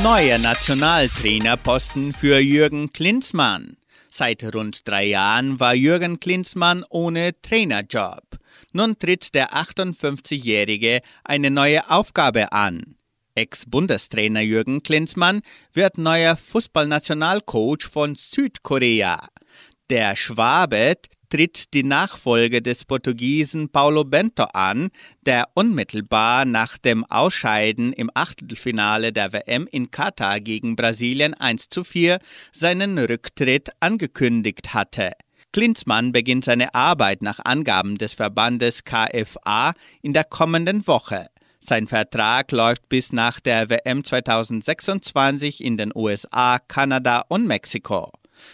Neuer 0.03 0.39
Nationaltrainerposten 0.39 2.15
für 2.15 2.39
Jürgen 2.39 2.91
Klinsmann. 2.91 3.77
Seit 4.09 4.43
rund 4.55 4.89
drei 4.89 5.05
Jahren 5.05 5.61
war 5.61 5.75
Jürgen 5.75 6.21
Klinsmann 6.21 6.87
ohne 6.89 7.39
Trainerjob. 7.43 8.23
Nun 8.73 8.99
tritt 8.99 9.35
der 9.35 9.53
58-Jährige 9.53 11.03
eine 11.23 11.51
neue 11.51 11.91
Aufgabe 11.91 12.53
an. 12.53 12.97
Ex-Bundestrainer 13.35 14.41
Jürgen 14.41 14.83
Klinsmann 14.83 15.43
wird 15.75 15.99
neuer 15.99 16.35
Fußballnationalcoach 16.35 17.83
von 17.93 18.15
Südkorea. 18.15 19.29
Der 19.91 20.17
Schwabe 20.17 20.97
tritt 21.29 21.75
die 21.75 21.83
Nachfolge 21.83 22.63
des 22.63 22.85
Portugiesen 22.85 23.69
Paulo 23.71 24.05
Bento 24.05 24.45
an, 24.53 24.89
der 25.27 25.49
unmittelbar 25.55 26.45
nach 26.45 26.79
dem 26.79 27.05
Ausscheiden 27.05 27.93
im 27.93 28.11
Achtelfinale 28.15 29.13
der 29.13 29.33
WM 29.33 29.67
in 29.71 29.91
Katar 29.91 30.41
gegen 30.41 30.77
Brasilien 30.77 31.35
1 31.35 31.69
zu 31.69 31.85
4 31.85 32.19
seinen 32.53 32.99
Rücktritt 32.99 33.71
angekündigt 33.81 34.75
hatte. 34.75 35.13
Klinsmann 35.53 36.13
beginnt 36.13 36.45
seine 36.45 36.75
Arbeit 36.75 37.23
nach 37.23 37.41
Angaben 37.45 37.97
des 37.97 38.13
Verbandes 38.13 38.85
KFA 38.85 39.73
in 40.03 40.13
der 40.13 40.25
kommenden 40.25 40.87
Woche. 40.87 41.27
Sein 41.61 41.87
Vertrag 41.87 42.53
läuft 42.53 42.89
bis 42.89 43.13
nach 43.13 43.41
der 43.41 43.69
WM 43.69 44.05
2026 44.05 45.63
in 45.63 45.77
den 45.77 45.93
USA, 45.95 46.59
Kanada 46.59 47.25
und 47.29 47.47
Mexiko. 47.47 48.13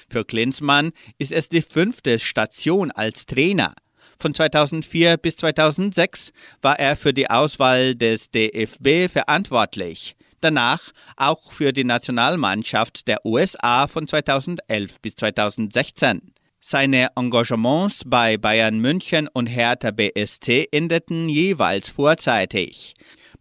Für 0.09 0.25
Klinsmann 0.25 0.93
ist 1.19 1.33
es 1.33 1.49
die 1.49 1.63
fünfte 1.63 2.19
Station 2.19 2.91
als 2.91 3.27
Trainer. 3.27 3.75
Von 4.19 4.35
2004 4.35 5.17
bis 5.17 5.37
2006 5.37 6.33
war 6.63 6.79
er 6.79 6.97
für 6.97 7.13
die 7.13 7.29
Auswahl 7.31 7.95
des 7.95 8.31
DFB 8.31 9.11
verantwortlich. 9.11 10.17
Danach 10.41 10.93
auch 11.17 11.53
für 11.53 11.73
die 11.73 11.85
Nationalmannschaft 11.85 13.09
der 13.09 13.25
USA 13.25 13.87
von 13.87 14.07
2011 14.07 15.01
bis 15.01 15.17
2016. 15.17 16.35
Seine 16.61 17.09
Engagements 17.17 18.03
bei 18.07 18.37
Bayern 18.37 18.79
München 18.79 19.29
und 19.29 19.47
Hertha 19.47 19.91
BSC 19.91 20.69
endeten 20.71 21.29
jeweils 21.29 21.91
vorzeitig. 21.91 22.95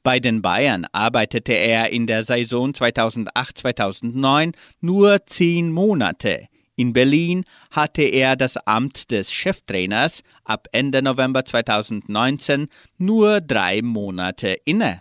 Bei 0.04 0.20
den 0.20 0.42
Bayern 0.42 0.86
arbeitete 0.92 1.54
er 1.54 1.90
in 1.92 2.08
der 2.08 2.26
Saison 2.26 2.72
2008-2009 2.72 4.54
nur 4.82 5.26
zehn 5.26 5.72
Monate. 5.72 6.48
In 6.76 6.92
Berlin 6.92 7.46
hatte 7.72 8.02
er 8.02 8.36
das 8.36 8.58
Amt 8.58 9.12
des 9.12 9.32
Cheftrainers 9.32 10.22
ab 10.44 10.68
Ende 10.74 11.02
November 11.02 11.46
2019 11.46 12.68
nur 12.98 13.40
drei 13.40 13.82
Monate 13.82 14.58
inne. 14.66 15.00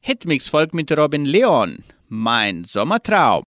Hitmix 0.00 0.48
folgt 0.48 0.74
mit 0.74 0.90
Robin 0.96 1.24
Leon. 1.24 1.84
Mein 2.08 2.64
Sommertraum. 2.64 3.44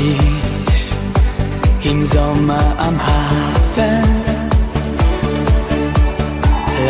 Dich 0.00 1.90
im 1.90 2.04
Sommer 2.04 2.64
am 2.78 2.96
Hafen. 3.10 4.02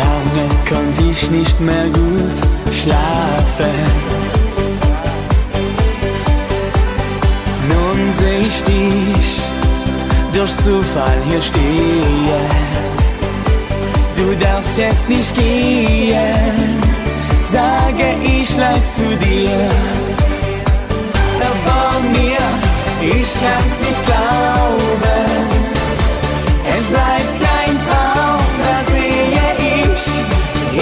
Lange 0.01 0.45
konnte 0.69 1.03
ich 1.11 1.29
nicht 1.29 1.59
mehr 1.59 1.87
gut 2.01 2.37
schlafen. 2.79 3.75
Nun 7.71 7.99
seh 8.19 8.39
ich 8.49 8.57
dich 8.63 9.29
durch 10.33 10.53
Zufall 10.63 11.19
hier 11.27 11.41
stehen. 11.41 12.49
Du 14.15 14.27
darfst 14.45 14.77
jetzt 14.77 15.09
nicht 15.09 15.33
gehen, 15.35 16.77
sage 17.45 18.07
ich 18.23 18.55
leid 18.55 18.83
zu 18.95 19.07
dir 19.25 19.69
vor 21.65 22.01
mir. 22.11 22.40
Ich 23.03 23.33
kann's 23.41 23.77
nicht 23.79 24.05
glauben. 24.05 25.49
Es 26.69 26.85
bleibt 26.85 27.33
kein 27.41 27.75
Traum, 27.87 28.45
das 28.61 28.87
sehe 28.93 29.41
ich 29.57 30.03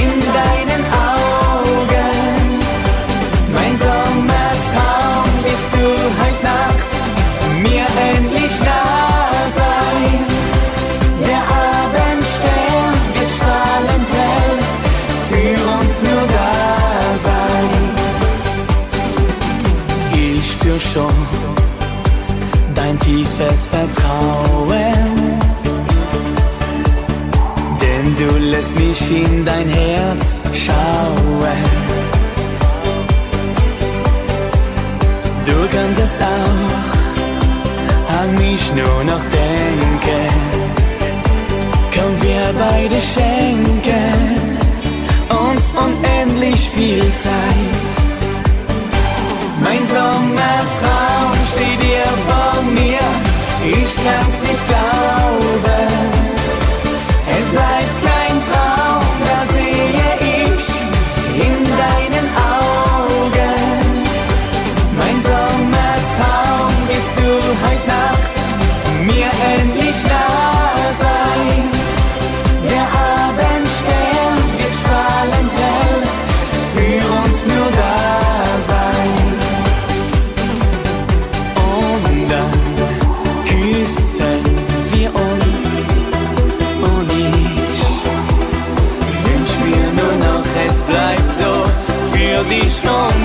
in 0.04 0.20
deinen 0.20 0.84
Augen. 1.16 2.42
Mein 3.54 3.74
Sommertraum 3.80 5.30
bist 5.46 5.70
du 5.76 5.86
heute 6.20 6.44
Nacht, 6.44 6.92
mir 7.64 7.88
endlich 8.12 8.56
nah 8.60 9.32
sein. 9.62 10.26
Der 11.26 11.44
Abendstern 11.72 12.94
wird 13.14 13.32
strahlend 13.32 14.10
hell, 14.20 14.58
für 15.30 15.54
uns 15.78 15.94
nur 16.04 16.28
da 16.28 17.18
sein. 17.24 17.90
spür 20.42 20.80
schon 20.80 21.49
dein 22.90 23.00
tiefes 23.00 23.68
Vertrauen. 23.68 25.40
Denn 27.82 28.16
du 28.18 28.38
lässt 28.38 28.78
mich 28.80 29.12
in 29.12 29.46
dein 29.46 29.70
Herz 29.70 30.40
schauen. 30.54 31.64
Du 35.46 35.58
könntest 35.76 36.18
auch 36.20 36.90
an 38.22 38.34
mich 38.36 38.64
nur 38.74 39.04
noch 39.04 39.24
denken. 39.40 40.28
Komm, 41.94 42.22
wir 42.22 42.46
beide 42.58 43.00
schenken 43.14 44.14
uns 45.48 45.64
unendlich 45.86 46.70
viel 46.70 47.08
Zeit. 47.26 47.94
Mein 49.64 49.84
Sommertraum 49.88 51.34
steht 51.54 51.82
dir 51.84 52.06
vor 52.28 52.39
mir, 52.62 53.00
ich 53.64 53.96
kann's 54.04 54.40
nicht 54.42 54.68
glauben. 54.68 55.90
Es 57.32 57.48
bleibt 57.50 57.96
kein 58.04 58.36
Traum, 58.50 59.09
für 92.82 93.19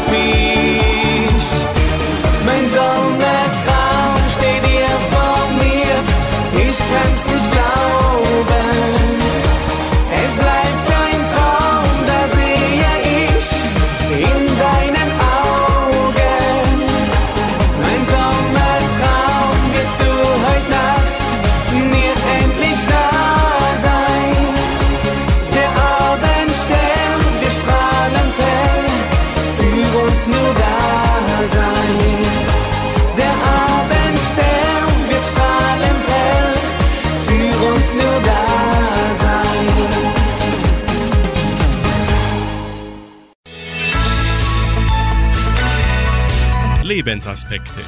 Lebensaspekte. 46.95 47.80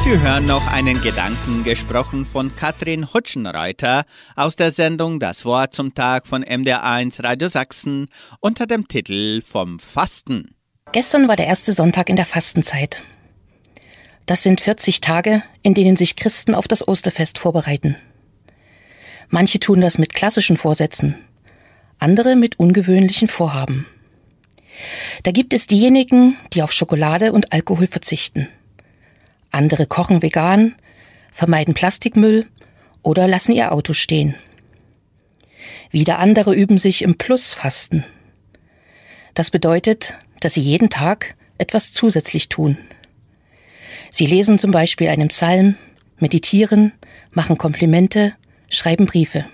Sie 0.00 0.20
hören 0.20 0.46
noch 0.46 0.64
einen 0.68 1.00
Gedanken 1.00 1.64
gesprochen 1.64 2.24
von 2.24 2.54
Katrin 2.54 3.12
Hutschenreiter 3.12 4.04
aus 4.36 4.54
der 4.54 4.70
Sendung 4.70 5.18
Das 5.18 5.44
Wort 5.44 5.74
zum 5.74 5.96
Tag 5.96 6.24
von 6.24 6.44
MDR1 6.44 7.24
Radio 7.24 7.48
Sachsen 7.48 8.06
unter 8.38 8.68
dem 8.68 8.86
Titel 8.86 9.42
Vom 9.42 9.80
Fasten. 9.80 10.54
Gestern 10.92 11.26
war 11.26 11.34
der 11.34 11.48
erste 11.48 11.72
Sonntag 11.72 12.08
in 12.10 12.14
der 12.14 12.26
Fastenzeit. 12.26 13.02
Das 14.26 14.44
sind 14.44 14.60
40 14.60 15.00
Tage, 15.00 15.42
in 15.62 15.74
denen 15.74 15.96
sich 15.96 16.14
Christen 16.14 16.54
auf 16.54 16.68
das 16.68 16.86
Osterfest 16.86 17.40
vorbereiten. 17.40 17.96
Manche 19.30 19.58
tun 19.58 19.80
das 19.80 19.98
mit 19.98 20.14
klassischen 20.14 20.56
Vorsätzen, 20.56 21.16
andere 21.98 22.36
mit 22.36 22.60
ungewöhnlichen 22.60 23.26
Vorhaben. 23.26 23.86
Da 25.22 25.30
gibt 25.30 25.52
es 25.54 25.66
diejenigen, 25.66 26.36
die 26.52 26.62
auf 26.62 26.72
Schokolade 26.72 27.32
und 27.32 27.52
Alkohol 27.52 27.86
verzichten. 27.86 28.48
Andere 29.50 29.86
kochen 29.86 30.22
vegan, 30.22 30.74
vermeiden 31.32 31.74
Plastikmüll 31.74 32.46
oder 33.02 33.28
lassen 33.28 33.52
ihr 33.52 33.72
Auto 33.72 33.92
stehen. 33.92 34.34
Wieder 35.90 36.18
andere 36.18 36.54
üben 36.54 36.78
sich 36.78 37.02
im 37.02 37.16
Plusfasten. 37.16 38.04
Das 39.34 39.50
bedeutet, 39.50 40.18
dass 40.40 40.54
sie 40.54 40.60
jeden 40.60 40.90
Tag 40.90 41.36
etwas 41.58 41.92
zusätzlich 41.92 42.48
tun. 42.48 42.76
Sie 44.10 44.26
lesen 44.26 44.58
zum 44.58 44.70
Beispiel 44.70 45.08
einen 45.08 45.28
Psalm, 45.28 45.76
meditieren, 46.18 46.92
machen 47.30 47.58
Komplimente, 47.58 48.34
schreiben 48.68 49.06
Briefe. 49.06 49.44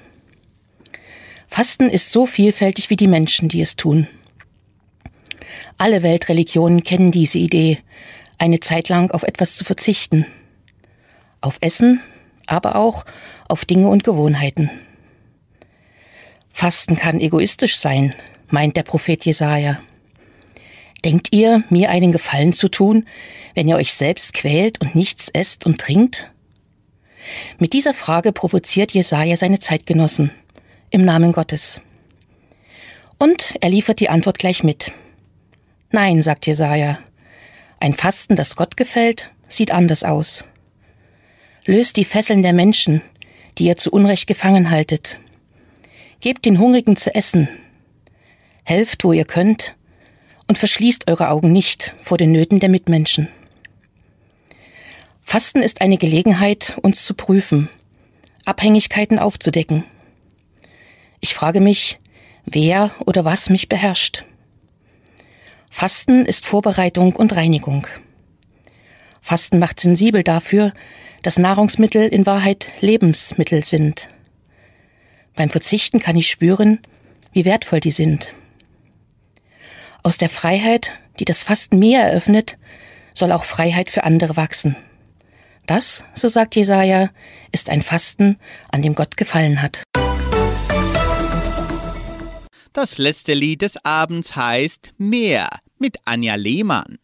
Fasten 1.49 1.91
ist 1.91 2.11
so 2.11 2.27
vielfältig 2.27 2.89
wie 2.91 2.97
die 2.97 3.09
Menschen, 3.09 3.49
die 3.49 3.61
es 3.61 3.77
tun. 3.77 4.09
Alle 5.78 6.03
Weltreligionen 6.03 6.82
kennen 6.84 7.11
diese 7.11 7.38
Idee, 7.38 7.78
eine 8.38 8.61
Zeit 8.61 8.88
lang 8.88 9.11
auf 9.11 9.22
etwas 9.22 9.57
zu 9.57 9.64
verzichten. 9.64 10.26
Auf 11.40 11.59
Essen, 11.61 12.00
aber 12.46 12.76
auch 12.76 13.05
auf 13.48 13.64
Dinge 13.64 13.88
und 13.88 14.05
Gewohnheiten. 14.05 14.70
Fasten 16.50 16.96
kann 16.96 17.20
egoistisch 17.20 17.76
sein, 17.76 18.14
meint 18.48 18.76
der 18.76 18.82
Prophet 18.82 19.24
Jesaja. 19.24 19.80
Denkt 21.05 21.28
ihr, 21.32 21.64
mir 21.70 21.90
einen 21.90 22.12
Gefallen 22.12 22.53
zu 22.53 22.68
tun, 22.68 23.07
wenn 23.55 23.68
ihr 23.68 23.76
euch 23.76 23.94
selbst 23.94 24.34
quält 24.34 24.80
und 24.80 24.94
nichts 24.94 25.28
esst 25.28 25.66
und 25.66 25.80
trinkt? 25.80 26.30
Mit 27.59 27.72
dieser 27.72 27.94
Frage 27.94 28.32
provoziert 28.32 28.92
Jesaja 28.92 29.36
seine 29.36 29.59
Zeitgenossen 29.59 30.30
im 30.90 31.05
Namen 31.05 31.32
Gottes. 31.32 31.80
Und 33.18 33.55
er 33.61 33.70
liefert 33.70 34.00
die 34.00 34.09
Antwort 34.09 34.38
gleich 34.38 34.62
mit. 34.62 34.92
Nein, 35.93 36.22
sagt 36.22 36.47
Jesaja. 36.47 36.99
Ein 37.78 37.93
Fasten, 37.93 38.34
das 38.34 38.57
Gott 38.57 38.78
gefällt, 38.78 39.30
sieht 39.47 39.70
anders 39.70 40.05
aus. 40.05 40.43
Löst 41.66 41.99
die 41.99 42.07
Fesseln 42.07 42.43
der 42.43 42.55
Menschen, 42.55 43.03
die 43.59 43.66
ihr 43.66 43.76
zu 43.76 43.90
Unrecht 43.90 44.26
gefangen 44.26 44.70
haltet. 44.70 45.18
Gebt 46.20 46.47
den 46.47 46.59
Hungrigen 46.59 46.97
zu 46.97 47.14
essen. 47.14 47.47
Helft, 48.64 49.05
wo 49.05 49.12
ihr 49.12 49.26
könnt, 49.26 49.76
und 50.49 50.57
verschließt 50.57 51.11
eure 51.11 51.28
Augen 51.28 51.53
nicht 51.53 51.95
vor 52.01 52.16
den 52.16 52.32
Nöten 52.32 52.59
der 52.59 52.70
Mitmenschen. 52.70 53.28
Fasten 55.22 55.62
ist 55.62 55.82
eine 55.82 55.99
Gelegenheit, 55.99 56.78
uns 56.82 57.05
zu 57.05 57.12
prüfen, 57.14 57.68
Abhängigkeiten 58.47 59.18
aufzudecken. 59.18 59.84
Ich 61.20 61.34
frage 61.34 61.61
mich, 61.61 61.99
wer 62.47 62.93
oder 63.05 63.24
was 63.26 63.51
mich 63.51 63.68
beherrscht. 63.68 64.24
Fasten 65.75 66.27
ist 66.27 66.45
Vorbereitung 66.45 67.16
und 67.16 67.35
Reinigung. 67.35 67.87
Fasten 69.23 69.59
macht 69.59 69.81
sensibel 69.81 70.23
dafür, 70.23 70.75
dass 71.23 71.39
Nahrungsmittel 71.39 72.07
in 72.09 72.27
Wahrheit 72.27 72.68
Lebensmittel 72.81 73.64
sind. 73.64 74.11
Beim 75.35 75.49
Verzichten 75.49 75.99
kann 75.99 76.14
ich 76.14 76.31
spüren, 76.31 76.79
wie 77.33 77.47
wertvoll 77.47 77.81
die 77.81 77.91
sind. 77.91 78.35
Aus 80.03 80.18
der 80.18 80.29
Freiheit, 80.29 80.93
die 81.18 81.25
das 81.25 81.43
Fasten 81.43 81.79
mir 81.79 82.01
eröffnet, 82.01 82.59
soll 83.14 83.33
auch 83.33 83.45
Freiheit 83.45 83.89
für 83.89 84.05
andere 84.05 84.37
wachsen. 84.37 84.77
Das, 85.66 86.05
so 86.12 86.29
sagt 86.29 86.55
Jesaja, 86.55 87.09
ist 87.51 87.70
ein 87.70 87.81
Fasten, 87.81 88.37
an 88.70 88.83
dem 88.83 88.95
Gott 88.95 89.16
gefallen 89.16 89.62
hat. 89.62 89.83
Das 92.73 92.97
letzte 92.97 93.35
Lied 93.35 93.61
des 93.61 93.85
Abends 93.85 94.35
heißt 94.35 94.95
Meer 94.97 95.51
mit 95.79 95.99
Anja 96.07 96.37
Lehmann. 96.37 96.99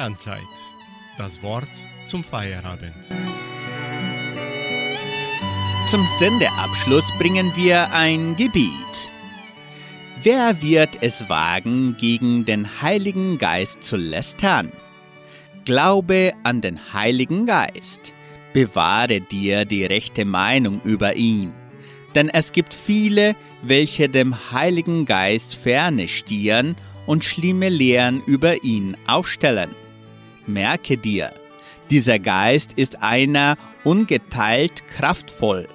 Sternzeit. 0.00 0.40
Das 1.18 1.42
Wort 1.42 1.68
zum 2.04 2.24
Feierabend. 2.24 3.04
Zum 5.88 6.08
Sendeabschluss 6.18 7.04
bringen 7.18 7.52
wir 7.54 7.92
ein 7.92 8.34
Gebiet. 8.34 9.12
Wer 10.22 10.62
wird 10.62 11.02
es 11.02 11.28
wagen, 11.28 11.98
gegen 12.00 12.46
den 12.46 12.80
Heiligen 12.80 13.36
Geist 13.36 13.82
zu 13.82 13.98
lästern? 13.98 14.72
Glaube 15.66 16.32
an 16.44 16.62
den 16.62 16.80
Heiligen 16.94 17.44
Geist. 17.44 18.14
Bewahre 18.54 19.20
dir 19.20 19.66
die 19.66 19.84
rechte 19.84 20.24
Meinung 20.24 20.80
über 20.82 21.14
ihn. 21.14 21.52
Denn 22.14 22.30
es 22.30 22.52
gibt 22.52 22.72
viele, 22.72 23.36
welche 23.60 24.08
dem 24.08 24.50
Heiligen 24.50 25.04
Geist 25.04 25.56
ferne 25.56 26.08
stieren 26.08 26.74
und 27.04 27.22
schlimme 27.22 27.68
Lehren 27.68 28.22
über 28.24 28.64
ihn 28.64 28.96
aufstellen. 29.06 29.74
Merke 30.52 30.96
dir, 30.96 31.32
dieser 31.90 32.18
Geist 32.18 32.72
ist 32.74 33.02
einer 33.02 33.56
ungeteilt 33.84 34.86
kraftvoll. 34.88 35.68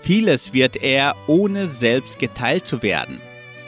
Vieles 0.00 0.52
wird 0.52 0.76
er, 0.76 1.14
ohne 1.28 1.68
selbst 1.68 2.18
geteilt 2.18 2.66
zu 2.66 2.82
werden. 2.82 3.20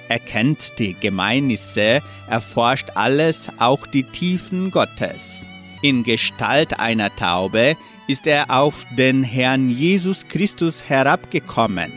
Er 0.09 0.19
kennt 0.19 0.79
die 0.79 0.95
Gemeinnisse, 0.95 2.03
erforscht 2.29 2.91
alles, 2.95 3.49
auch 3.59 3.87
die 3.87 4.03
Tiefen 4.03 4.71
Gottes. 4.71 5.47
In 5.83 6.03
Gestalt 6.03 6.81
einer 6.81 7.15
Taube 7.15 7.77
ist 8.09 8.27
er 8.27 8.51
auf 8.51 8.85
den 8.97 9.23
Herrn 9.23 9.71
Jesus 9.71 10.27
Christus 10.27 10.89
herabgekommen. 10.89 11.93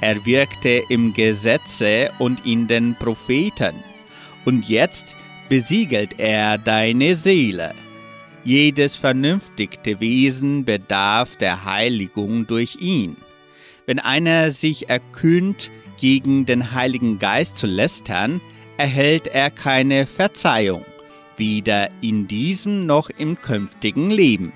Er 0.00 0.24
wirkte 0.26 0.82
im 0.88 1.12
Gesetze 1.12 2.10
und 2.18 2.44
in 2.44 2.66
den 2.66 2.96
Propheten. 2.96 3.82
Und 4.44 4.68
jetzt 4.68 5.16
besiegelt 5.48 6.18
er 6.18 6.58
deine 6.58 7.16
Seele. 7.16 7.74
Jedes 8.48 8.96
vernünftige 8.96 10.00
Wesen 10.00 10.64
bedarf 10.64 11.36
der 11.36 11.66
Heiligung 11.66 12.46
durch 12.46 12.78
ihn. 12.80 13.18
Wenn 13.84 13.98
einer 13.98 14.52
sich 14.52 14.88
erkühnt, 14.88 15.70
gegen 16.00 16.46
den 16.46 16.72
Heiligen 16.72 17.18
Geist 17.18 17.58
zu 17.58 17.66
lästern, 17.66 18.40
erhält 18.78 19.26
er 19.26 19.50
keine 19.50 20.06
Verzeihung, 20.06 20.86
weder 21.36 21.90
in 22.00 22.26
diesem 22.26 22.86
noch 22.86 23.10
im 23.10 23.38
künftigen 23.38 24.10
Leben. 24.10 24.54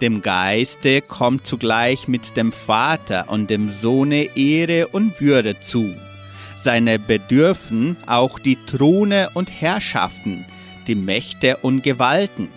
Dem 0.00 0.22
Geiste 0.22 1.00
kommt 1.00 1.46
zugleich 1.46 2.08
mit 2.08 2.36
dem 2.36 2.50
Vater 2.50 3.28
und 3.28 3.48
dem 3.48 3.70
Sohne 3.70 4.36
Ehre 4.36 4.88
und 4.88 5.20
Würde 5.20 5.60
zu. 5.60 5.94
Seine 6.56 6.98
bedürfen 6.98 7.96
auch 8.08 8.40
die 8.40 8.56
Throne 8.66 9.30
und 9.34 9.52
Herrschaften, 9.52 10.46
die 10.88 10.96
Mächte 10.96 11.58
und 11.58 11.84
Gewalten. 11.84 12.48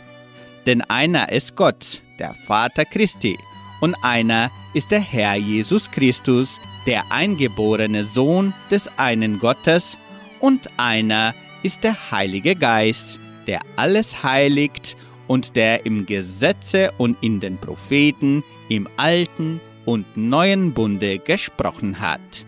Denn 0.65 0.81
einer 0.81 1.31
ist 1.31 1.55
Gott, 1.55 2.01
der 2.19 2.33
Vater 2.33 2.85
Christi, 2.85 3.37
und 3.81 3.95
einer 4.01 4.49
ist 4.73 4.91
der 4.91 5.01
Herr 5.01 5.35
Jesus 5.35 5.91
Christus, 5.91 6.59
der 6.85 7.11
eingeborene 7.11 8.03
Sohn 8.03 8.53
des 8.71 8.89
einen 8.97 9.39
Gottes, 9.39 9.97
und 10.39 10.67
einer 10.77 11.33
ist 11.63 11.83
der 11.83 12.11
Heilige 12.11 12.55
Geist, 12.55 13.19
der 13.47 13.61
alles 13.75 14.23
heiligt 14.23 14.95
und 15.27 15.55
der 15.55 15.85
im 15.85 16.05
Gesetze 16.05 16.91
und 16.97 17.17
in 17.21 17.39
den 17.39 17.57
Propheten 17.57 18.43
im 18.69 18.87
alten 18.97 19.59
und 19.85 20.05
neuen 20.15 20.73
Bunde 20.73 21.19
gesprochen 21.19 21.99
hat. 21.99 22.45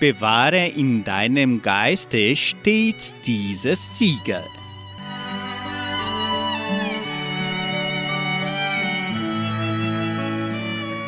Bewahre 0.00 0.66
in 0.68 1.02
deinem 1.02 1.60
Geiste 1.60 2.36
stets 2.36 3.14
dieses 3.24 3.98
Siegel. 3.98 4.44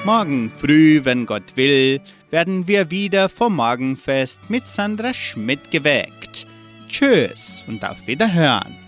Morgen 0.04 0.50
früh, 0.50 1.04
wenn 1.04 1.26
Gott 1.26 1.56
will, 1.56 2.00
werden 2.30 2.66
wir 2.66 2.90
wieder 2.90 3.28
vom 3.28 3.56
Morgenfest 3.56 4.48
mit 4.48 4.66
Sandra 4.66 5.12
Schmidt 5.12 5.70
geweckt. 5.70 6.46
Tschüss 6.88 7.64
und 7.68 7.84
auf 7.84 8.06
Wiederhören. 8.06 8.79